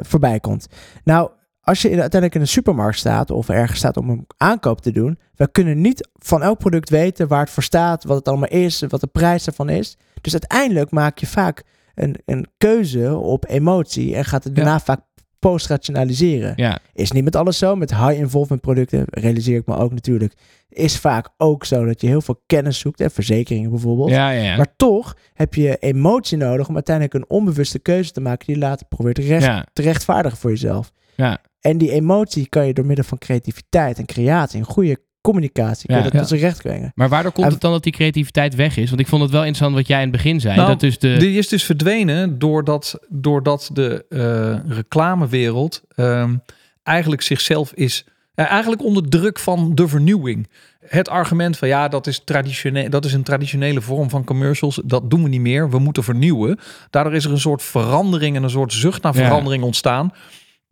[0.00, 0.66] voorbij komt.
[1.04, 1.30] Nou,
[1.68, 4.92] als je in, uiteindelijk in een supermarkt staat of ergens staat om een aankoop te
[4.92, 8.48] doen, we kunnen niet van elk product weten waar het voor staat, wat het allemaal
[8.48, 9.96] is, wat de prijs ervan is.
[10.20, 11.62] Dus uiteindelijk maak je vaak
[11.94, 14.62] een, een keuze op emotie en gaat het Ja.
[14.62, 15.00] daarna vaak
[15.38, 16.52] post-rationaliseren.
[16.56, 17.76] Ja, Is niet met alles zo.
[17.76, 20.34] Met high-involvement producten realiseer ik me ook natuurlijk.
[20.68, 23.00] Is vaak ook zo dat je heel veel kennis zoekt.
[23.00, 24.10] En verzekeringen bijvoorbeeld.
[24.10, 24.42] ja, ja.
[24.42, 24.56] ja.
[24.56, 28.60] Maar toch heb je emotie nodig om uiteindelijk een onbewuste keuze te maken die je
[28.60, 30.92] later probeert recht, te rechtvaardigen voor jezelf.
[31.16, 31.38] Ja.
[31.60, 35.96] En die emotie kan je door middel van creativiteit en creatie en goede communicatie kun
[35.96, 36.06] je Ja.
[36.06, 36.18] dat Ja.
[36.18, 36.92] tot zijn recht brengen.
[36.94, 38.88] Maar waardoor komt En- het dan dat die creativiteit weg is?
[38.88, 40.56] Want ik vond het wel interessant wat jij in het begin zei.
[40.56, 41.16] Nou, dat dus de...
[41.16, 46.36] Die is dus verdwenen doordat, doordat de eh, reclamewereld ehm,
[46.82, 48.04] eigenlijk zichzelf is.
[48.34, 50.48] ja, eigenlijk onder druk van de vernieuwing.
[50.86, 54.80] Het argument van ja, dat is, traditioneel, dat is een traditionele vorm van commercials.
[54.84, 55.70] Dat doen we niet meer.
[55.70, 56.58] We moeten vernieuwen.
[56.90, 59.24] Daardoor is er een soort verandering en een soort zucht naar Ja.
[59.26, 60.12] verandering ontstaan.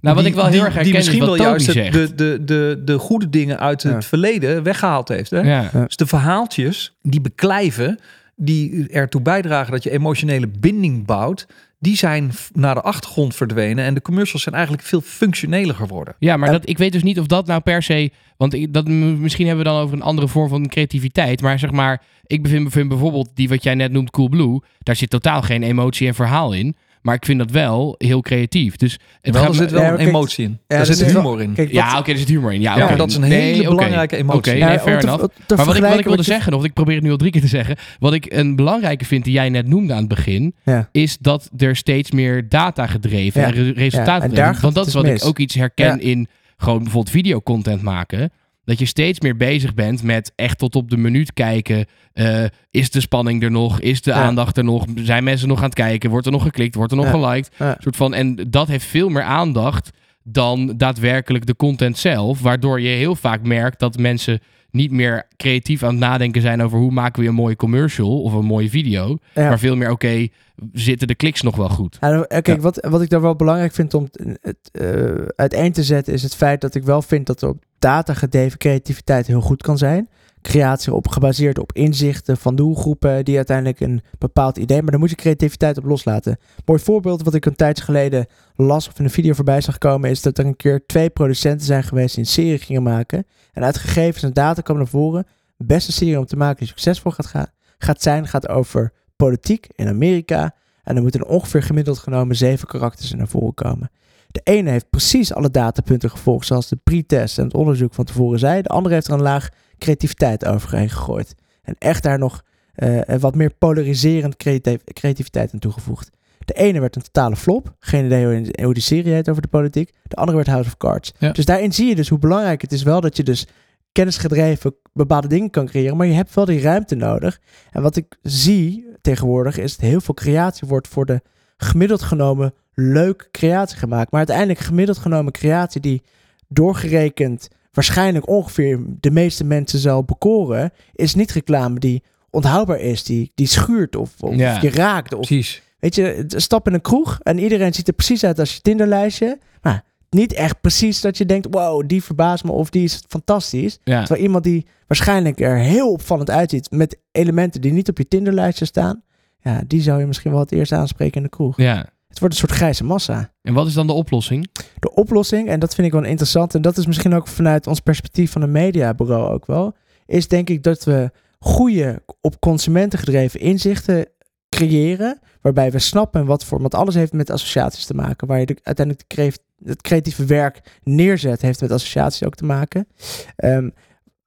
[0.05, 1.73] Nou, wat die- ik wel heel die- erg herken Die misschien is wat wel Toby
[1.73, 3.91] juist de, de, de, de goede dingen uit Ja.
[3.95, 5.31] het verleden weggehaald heeft.
[5.31, 5.41] Hè?
[5.41, 5.71] ja.
[5.87, 7.99] Dus de verhaaltjes die beklijven,
[8.37, 11.47] die ertoe bijdragen dat je emotionele binding bouwt,
[11.79, 13.85] die zijn naar de achtergrond verdwenen.
[13.85, 16.15] En de commercials zijn eigenlijk veel functioneler geworden.
[16.19, 18.11] Ja, maar En- dat, ik weet dus niet of dat nou per se.
[18.37, 21.41] Want ik, dat, misschien hebben we dan over een andere vorm van creativiteit.
[21.43, 24.61] Maar zeg maar, ik bevind, vind bijvoorbeeld die wat jij net noemt, Coolblue.
[24.79, 26.77] Daar zit totaal geen emotie en verhaal in.
[27.05, 28.77] Maar ik vind dat wel heel creatief.
[28.77, 30.59] Dus het En wel, gaat er zit wel Ja, een emotie in.
[30.67, 31.53] ja, er zit humor in.
[31.53, 32.61] Kijk, ja, oké, er zit humor in.
[32.61, 34.39] Ja, maar dat is een Nee, hele belangrijke emotie.
[34.39, 35.25] Oké, Ja, nee, om fair te- enough.
[35.47, 37.17] te Maar wat ik, wat ik wilde je- zeggen, of ik probeer het nu al
[37.17, 37.77] drie keer te zeggen.
[37.99, 40.55] Wat ik een belangrijke vind die jij net noemde aan het begin.
[40.65, 40.89] Ja.
[40.93, 43.47] Is dat er steeds meer data gedreven Ja.
[43.47, 45.55] en re- resultaat Ja, en daar gaat Want dat is dus wat ik ook iets
[45.55, 45.99] herken Ja.
[46.01, 48.31] in gewoon bijvoorbeeld videocontent maken.
[48.65, 51.87] Dat je steeds meer bezig bent met echt tot op de minuut kijken.
[52.13, 53.81] Eh, is de spanning er nog?
[53.81, 54.17] Is de Ja.
[54.17, 54.85] aandacht er nog?
[54.95, 56.11] Zijn mensen nog aan het kijken?
[56.11, 56.75] Wordt er nog geklikt?
[56.75, 57.13] Wordt er nog Ja.
[57.13, 57.51] geliked?
[57.59, 57.77] Ja.
[57.81, 59.91] Soort van, en dat heeft veel meer aandacht
[60.23, 62.41] dan daadwerkelijk de content zelf.
[62.41, 64.41] Waardoor je heel vaak merkt dat mensen
[64.75, 68.33] niet meer creatief aan het nadenken zijn over hoe maken we een mooie commercial of
[68.33, 69.19] een mooie video.
[69.35, 69.49] Ja.
[69.49, 70.29] Maar veel meer, oké,
[70.73, 71.97] zitten de kliks nog wel goed?
[72.01, 72.59] Ja, kijk, Ja.
[72.59, 74.09] Wat, wat ik daar wel belangrijk vind om
[74.41, 77.65] het eh, uiteen te zetten, is het feit dat ik wel vind dat er op
[77.79, 80.09] data gedreven creativiteit heel goed kan zijn.
[80.45, 85.11] Creatie op, gebaseerd op inzichten van doelgroepen die uiteindelijk een bepaald idee, maar daar moet
[85.11, 86.39] je creativiteit op loslaten.
[86.65, 88.27] Mooi voorbeeld wat ik een tijdje geleden
[88.57, 91.67] las of in een video voorbij zag komen, is dat er een keer twee producenten
[91.67, 93.27] zijn geweest die een serie gingen maken.
[93.53, 95.27] En uit gegevens en data kwam naar voren,
[95.57, 97.47] beste serie om te maken die succesvol gaat, gaan,
[97.79, 100.55] gaat zijn, gaat over politiek in Amerika.
[100.83, 103.91] En dan moeten er ongeveer gemiddeld genomen zeven karakters naar voren komen.
[104.29, 108.39] De ene heeft precies alle datapunten gevolgd, zoals de pre-test en het onderzoek van tevoren
[108.39, 108.63] zei.
[108.63, 109.49] De andere heeft er een laag
[109.85, 111.35] creativiteit overheen gegooid.
[111.63, 112.43] En echt daar nog
[112.75, 116.11] eh, wat meer polariserend creativ- creativiteit aan toegevoegd.
[116.45, 117.75] De ene werd een totale flop.
[117.79, 119.93] Geen idee hoe, die serie heet over de politiek.
[120.03, 121.13] De andere werd House of Cards.
[121.19, 121.33] Ja.
[121.33, 123.47] Dus daarin zie je dus hoe belangrijk het is wel dat je dus
[123.93, 125.97] kennisgedreven bepaalde dingen kan creëren.
[125.97, 127.41] Maar je hebt wel die ruimte nodig.
[127.71, 131.23] En wat ik zie tegenwoordig is dat heel veel creatie wordt voor de
[131.57, 134.11] gemiddeld genomen leuke creatie gemaakt.
[134.11, 136.03] Maar uiteindelijk gemiddeld genomen creatie die
[136.49, 143.33] doorgerekend waarschijnlijk ongeveer de meeste mensen zal bekoren, is niet reclame die onthoudbaar is, die,
[143.35, 144.59] die schuurt of, of Ja.
[144.61, 145.15] je raakt.
[145.15, 145.63] Of, Precies.
[145.79, 149.39] weet je, stap in een kroeg en iedereen ziet er precies uit als je Tinderlijstje.
[149.63, 153.79] Maar niet echt precies dat je denkt, wow, die verbaast me of die is fantastisch.
[153.85, 153.99] Ja.
[153.99, 158.65] Terwijl iemand die waarschijnlijk er heel opvallend uitziet met elementen die niet op je Tinderlijstje
[158.65, 159.03] staan,
[159.41, 161.57] ja, die zou je misschien wel het eerst aanspreken in de kroeg.
[161.57, 161.93] ja.
[162.15, 163.33] Het wordt een soort grijze massa.
[163.43, 164.51] En wat is dan de oplossing?
[164.79, 167.81] De oplossing, en dat vind ik wel interessant, en dat is misschien ook vanuit ons
[167.81, 169.75] perspectief van een mediabureau ook wel,
[170.07, 174.09] is denk ik dat we goede, op consumenten gedreven inzichten
[174.49, 178.47] creëren, waarbij we snappen wat voor, want alles heeft met associaties te maken, waar je
[178.47, 179.33] de, uiteindelijk de
[179.65, 182.89] het creatieve werk neerzet, heeft met associaties ook te maken.
[183.37, 183.71] Ehm,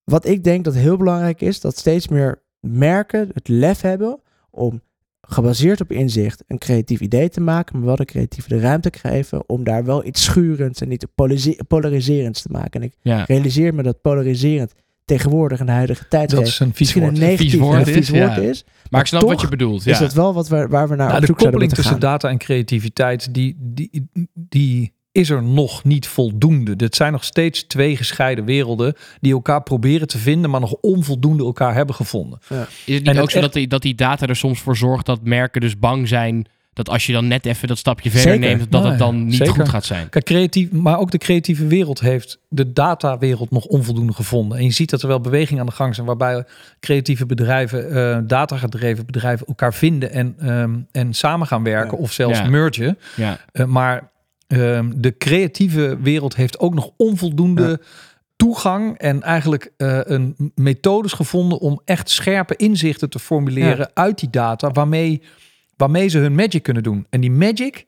[0.04, 4.82] wat ik denk dat heel belangrijk is, dat steeds meer merken het lef hebben om
[5.28, 9.50] gebaseerd op inzicht een creatief idee te maken, maar wel de creatieve de ruimte geven
[9.50, 11.08] om daar wel iets schurends en niet
[11.68, 12.82] polariserends te maken.
[12.82, 13.24] En ik Ja.
[13.24, 14.74] realiseer me dat polariserend
[15.06, 17.86] tegenwoordig in de huidige tijd Dat is een vies misschien een negatief Vies woord en
[17.86, 18.42] vies is, woord ja.
[18.42, 18.66] is.
[18.90, 19.84] Maar ik snap toch wat je bedoelt.
[19.84, 19.92] Ja.
[19.92, 22.00] Is dat wel wat we, waar we naar Nou, op de zoek zouden koppeling tussen
[22.00, 26.76] data en creativiteit, die, die, die is er nog niet voldoende.
[26.76, 31.44] Dit zijn nog steeds twee gescheiden werelden die elkaar proberen te vinden, maar nog onvoldoende
[31.44, 32.40] elkaar hebben gevonden.
[32.50, 34.60] Is het En niet het ook zo echt- dat die, dat die data er soms
[34.60, 38.10] voor zorgt dat merken dus bang zijn dat als je dan net even dat stapje
[38.12, 38.48] verder Zeker.
[38.58, 39.54] neemt, dat Ja, het dan niet zeker.
[39.54, 40.10] goed gaat zijn?
[40.10, 44.58] Kijk, creatief, maar ook de creatieve wereld heeft de datawereld nog onvoldoende gevonden.
[44.58, 46.44] En je ziet dat er wel beweging aan de gang zijn waarbij
[46.80, 52.04] creatieve bedrijven, eh datagedreven bedrijven elkaar vinden en, ehm, en samen gaan werken Ja.
[52.04, 52.48] of zelfs Ja.
[52.50, 52.98] mergen.
[53.16, 53.38] Ja.
[53.52, 54.12] Eh, maar
[54.48, 57.78] ehm, de creatieve wereld heeft ook nog onvoldoende Ja.
[58.36, 64.30] toegang en eigenlijk eh, een methodes gevonden om echt scherpe inzichten te formuleren uit die
[64.30, 65.22] data waarmee,
[65.78, 67.06] waarmee ze hun magic kunnen doen.
[67.10, 67.86] En die magic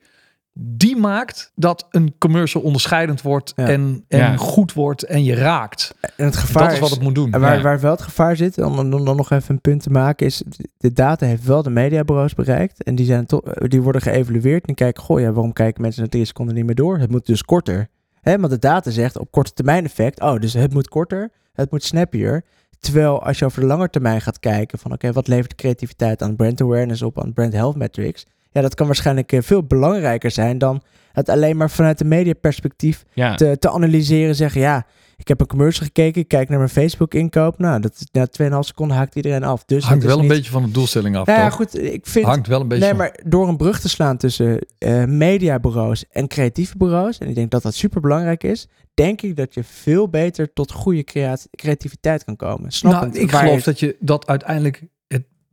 [0.61, 3.67] die maakt dat een commercial onderscheidend wordt Ja.
[3.67, 4.35] en, en Ja.
[4.37, 5.95] goed wordt en je raakt.
[6.15, 7.31] En het gevaar dat is wat het moet doen.
[7.31, 7.61] En waar, Ja.
[7.61, 10.43] waar wel het gevaar zit, om, om dan nog even een punt te maken, is
[10.77, 12.83] de data heeft wel de mediabureaus bereikt.
[12.83, 14.65] En die, zijn toch, die worden geëvalueerd.
[14.67, 16.97] En kijken, goh, ja, waarom kijken mensen na drie seconden niet meer door?
[16.97, 17.87] Het moet dus korter.
[18.21, 21.71] Hè, want de data zegt op korte termijn effect, oh, dus het moet korter, het
[21.71, 22.43] moet snappier.
[22.79, 26.35] Terwijl als je over de lange termijn gaat kijken van, oké, wat levert creativiteit aan
[26.35, 28.25] brand awareness op, aan brand health metrics?
[28.51, 30.81] Ja, dat kan waarschijnlijk eh, veel belangrijker zijn dan
[31.11, 33.35] het alleen maar vanuit de mediaperspectief Ja.
[33.35, 34.35] te, te analyseren.
[34.35, 34.85] Zeggen, ja,
[35.15, 37.57] ik heb een commercial gekeken, ik kijk naar mijn Facebook inkoop.
[37.57, 39.65] Nou, dat na 2,5 seconden haakt iedereen af.
[39.65, 41.25] Dus Hangt wel een beetje van de doelstelling af.
[41.25, 41.55] Nou ja, toch?
[41.55, 42.25] goed, ik vind...
[42.25, 46.27] Hangt wel een beetje Nee, maar door een brug te slaan tussen eh, mediabureaus en
[46.27, 50.09] creatieve bureaus, en ik denk dat dat super belangrijk is, denk ik dat je veel
[50.09, 52.71] beter tot goede creat- creativiteit kan komen.
[52.71, 54.83] Snap Nou, ik geloof dat je dat uiteindelijk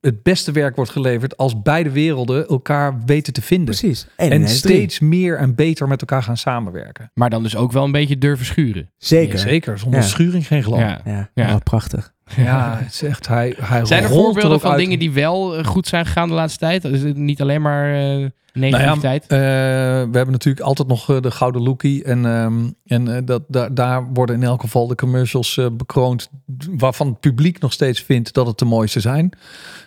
[0.07, 3.65] het, beste werk wordt geleverd als beide werelden elkaar weten te vinden.
[3.67, 4.07] Precies.
[4.17, 4.47] En drie.
[4.47, 7.11] steeds meer en beter met elkaar gaan samenwerken.
[7.15, 8.91] Maar dan dus ook wel een beetje durven schuren.
[8.97, 9.35] Zeker.
[9.35, 9.79] Ja, zeker.
[9.79, 10.07] Zonder Ja.
[10.07, 10.81] schuring geen geloof.
[10.81, 11.01] Ja.
[11.05, 11.55] Ja, Ja.
[11.55, 12.15] Oh, prachtig.
[12.37, 14.79] Ja, het is echt, hij, hij Zijn er voorbeelden van uit.
[14.81, 16.85] dingen die wel eh, goed zijn gegaan de laatste tijd?
[16.85, 19.23] Is het niet alleen maar eh Nou ja, negativiteit?
[19.23, 22.05] eh, we hebben natuurlijk altijd nog de gouden lookie.
[22.05, 22.55] En, ehm,
[22.87, 26.31] en eh, dat, daar, daar worden in elk geval de commercials eh, bekroond.
[26.71, 29.31] Waarvan het publiek nog steeds vindt dat het de mooiste zijn.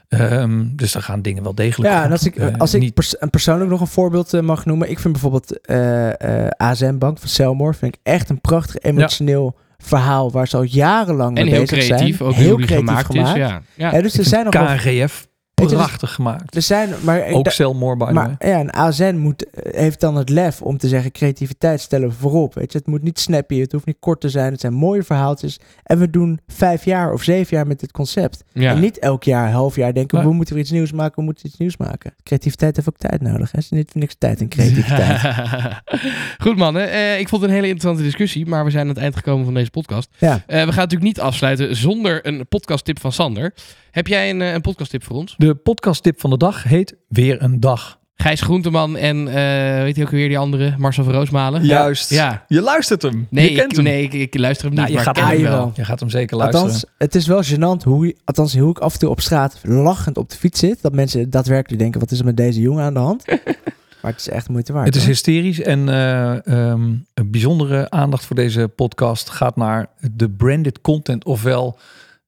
[0.08, 2.06] Ehm, dus daar gaan dingen wel degelijk Ja, goed.
[2.06, 4.90] en als ik, als ik niet- pers- en persoonlijk nog een voorbeeld mag noemen.
[4.90, 9.56] Ik vind bijvoorbeeld eh eh ASM Bank van Selmore vind ik echt een prachtig emotioneel
[9.84, 12.30] verhaal waar ze al jarenlang en mee heel bezig creatief, zijn.
[12.30, 13.36] ook heel creatief gemaakt, gemaakt.
[13.36, 13.42] is.
[13.42, 13.62] Ja.
[13.76, 13.92] Ja.
[13.92, 15.28] Hè, dus er zijn nog KNGF
[15.68, 16.56] prachtig gemaakt.
[16.56, 18.12] er zijn, maar Ook da- Selmore, by.
[18.14, 22.16] Maar ja, een ASN moet, heeft dan het lef om te zeggen: creativiteit stellen we
[22.16, 22.54] voorop.
[22.54, 24.52] Weet je, het moet niet snappy, het hoeft niet kort te zijn.
[24.52, 25.60] Het zijn mooie verhaaltjes.
[25.84, 28.44] En we doen vijf jaar of zeven jaar met dit concept.
[28.54, 28.72] Ja.
[28.72, 31.48] En niet elk jaar, half jaar denken: we moeten weer iets nieuws maken, we moeten
[31.48, 32.14] iets nieuws maken.
[32.24, 33.52] Creativiteit heeft ook tijd nodig.
[33.52, 33.58] Hè?
[33.58, 35.20] Er is niet voor niks tijd in creativiteit.
[36.38, 38.98] Goed mannen, Eh, ik vond het een hele interessante discussie, maar we zijn aan het
[38.98, 40.10] eind gekomen van deze podcast.
[40.18, 40.34] Ja.
[40.34, 43.54] Eh, we gaan natuurlijk niet afsluiten zonder een podcasttip van Sander.
[43.92, 45.36] Heb jij een, eh, een podcasttip voor ons?
[45.38, 47.98] De podcasttip van de dag heet Weer een dag.
[48.16, 51.64] Gijs Groenteman en eh, weet je ook weer die andere, Marcel van Roosmalen?
[51.66, 52.10] Juist.
[52.10, 52.46] Ja.
[52.48, 53.28] Je luistert hem.
[53.30, 53.86] Nee, je kent ik, hem.
[53.86, 55.72] nee ik, ik luister hem niet, Nou, je, maar gaat ik ken hem wel.
[55.76, 56.66] je gaat hem zeker luisteren.
[56.66, 59.60] Althans, het is wel gênant hoe, je- althans, hoe ik af en toe op straat
[59.64, 60.82] lachend op de fiets zit.
[60.82, 63.26] Dat mensen daadwerkelijk denken: wat is er met deze jongen aan de hand?
[64.02, 64.86] maar het is echt de moeite waard.
[64.86, 66.82] Het is hysterisch en eh, ehm,
[67.14, 71.78] een bijzondere aandacht voor deze podcast gaat naar de branded content, ofwel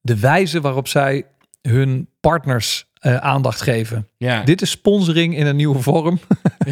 [0.00, 1.24] de wijze waarop zij
[1.62, 4.08] hun partners eh, aandacht geven.
[4.16, 4.42] Ja.
[4.42, 6.20] Dit is sponsoring in een nieuwe vorm.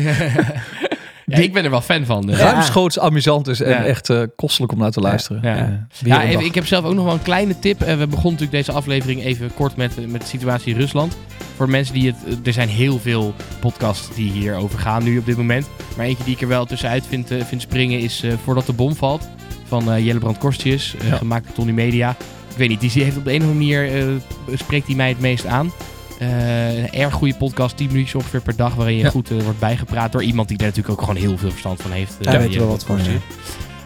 [1.26, 2.26] ja, ik ben er wel fan van.
[2.26, 2.38] dus.
[2.38, 3.84] Ruimschoots amusant is en Ja.
[3.84, 5.42] echt eh, kostelijk om naar te luisteren.
[5.42, 5.86] Ja.
[6.22, 7.78] Eh, even, ik heb zelf ook nog wel een kleine tip.
[7.78, 11.16] We begonnen natuurlijk deze aflevering even kort met, met de situatie in Rusland.
[11.56, 12.46] Voor mensen die het...
[12.46, 15.68] Er zijn heel veel podcasts die hierover gaan nu op dit moment.
[15.96, 18.94] Maar eentje die ik er wel tussenuit vind, vind springen is eh, Voordat de bom
[18.96, 19.28] valt.
[19.66, 21.16] Van eh Jellebrand Korstjes, eh, Ja.
[21.16, 22.16] gemaakt door Tony Media.
[22.60, 23.96] Ik weet niet, die heeft op de een of andere manier...
[23.96, 25.72] eh, spreekt hij mij het meest aan.
[26.18, 29.10] Eh, een erg goede podcast, 10 minuutjes ongeveer per dag, waarin je Ja.
[29.10, 31.90] goed eh, wordt bijgepraat door iemand die daar natuurlijk ook gewoon heel veel verstand van
[31.90, 32.12] heeft.
[32.18, 32.98] eh, Daar die weten we je wat van,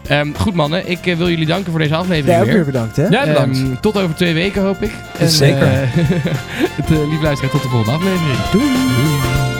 [0.07, 2.65] Ehm, goed mannen, ik wil jullie danken voor deze aflevering Ja, ook weer.
[2.65, 3.07] bedankt, hè?
[3.07, 3.57] Ja, bedankt.
[3.57, 4.91] Ehm, tot over twee weken hoop ik.
[5.19, 5.61] En, Zeker.
[5.73, 5.79] eh,
[6.79, 8.37] het, lieve luisteraar, tot de volgende aflevering.
[8.51, 9.54] Doei.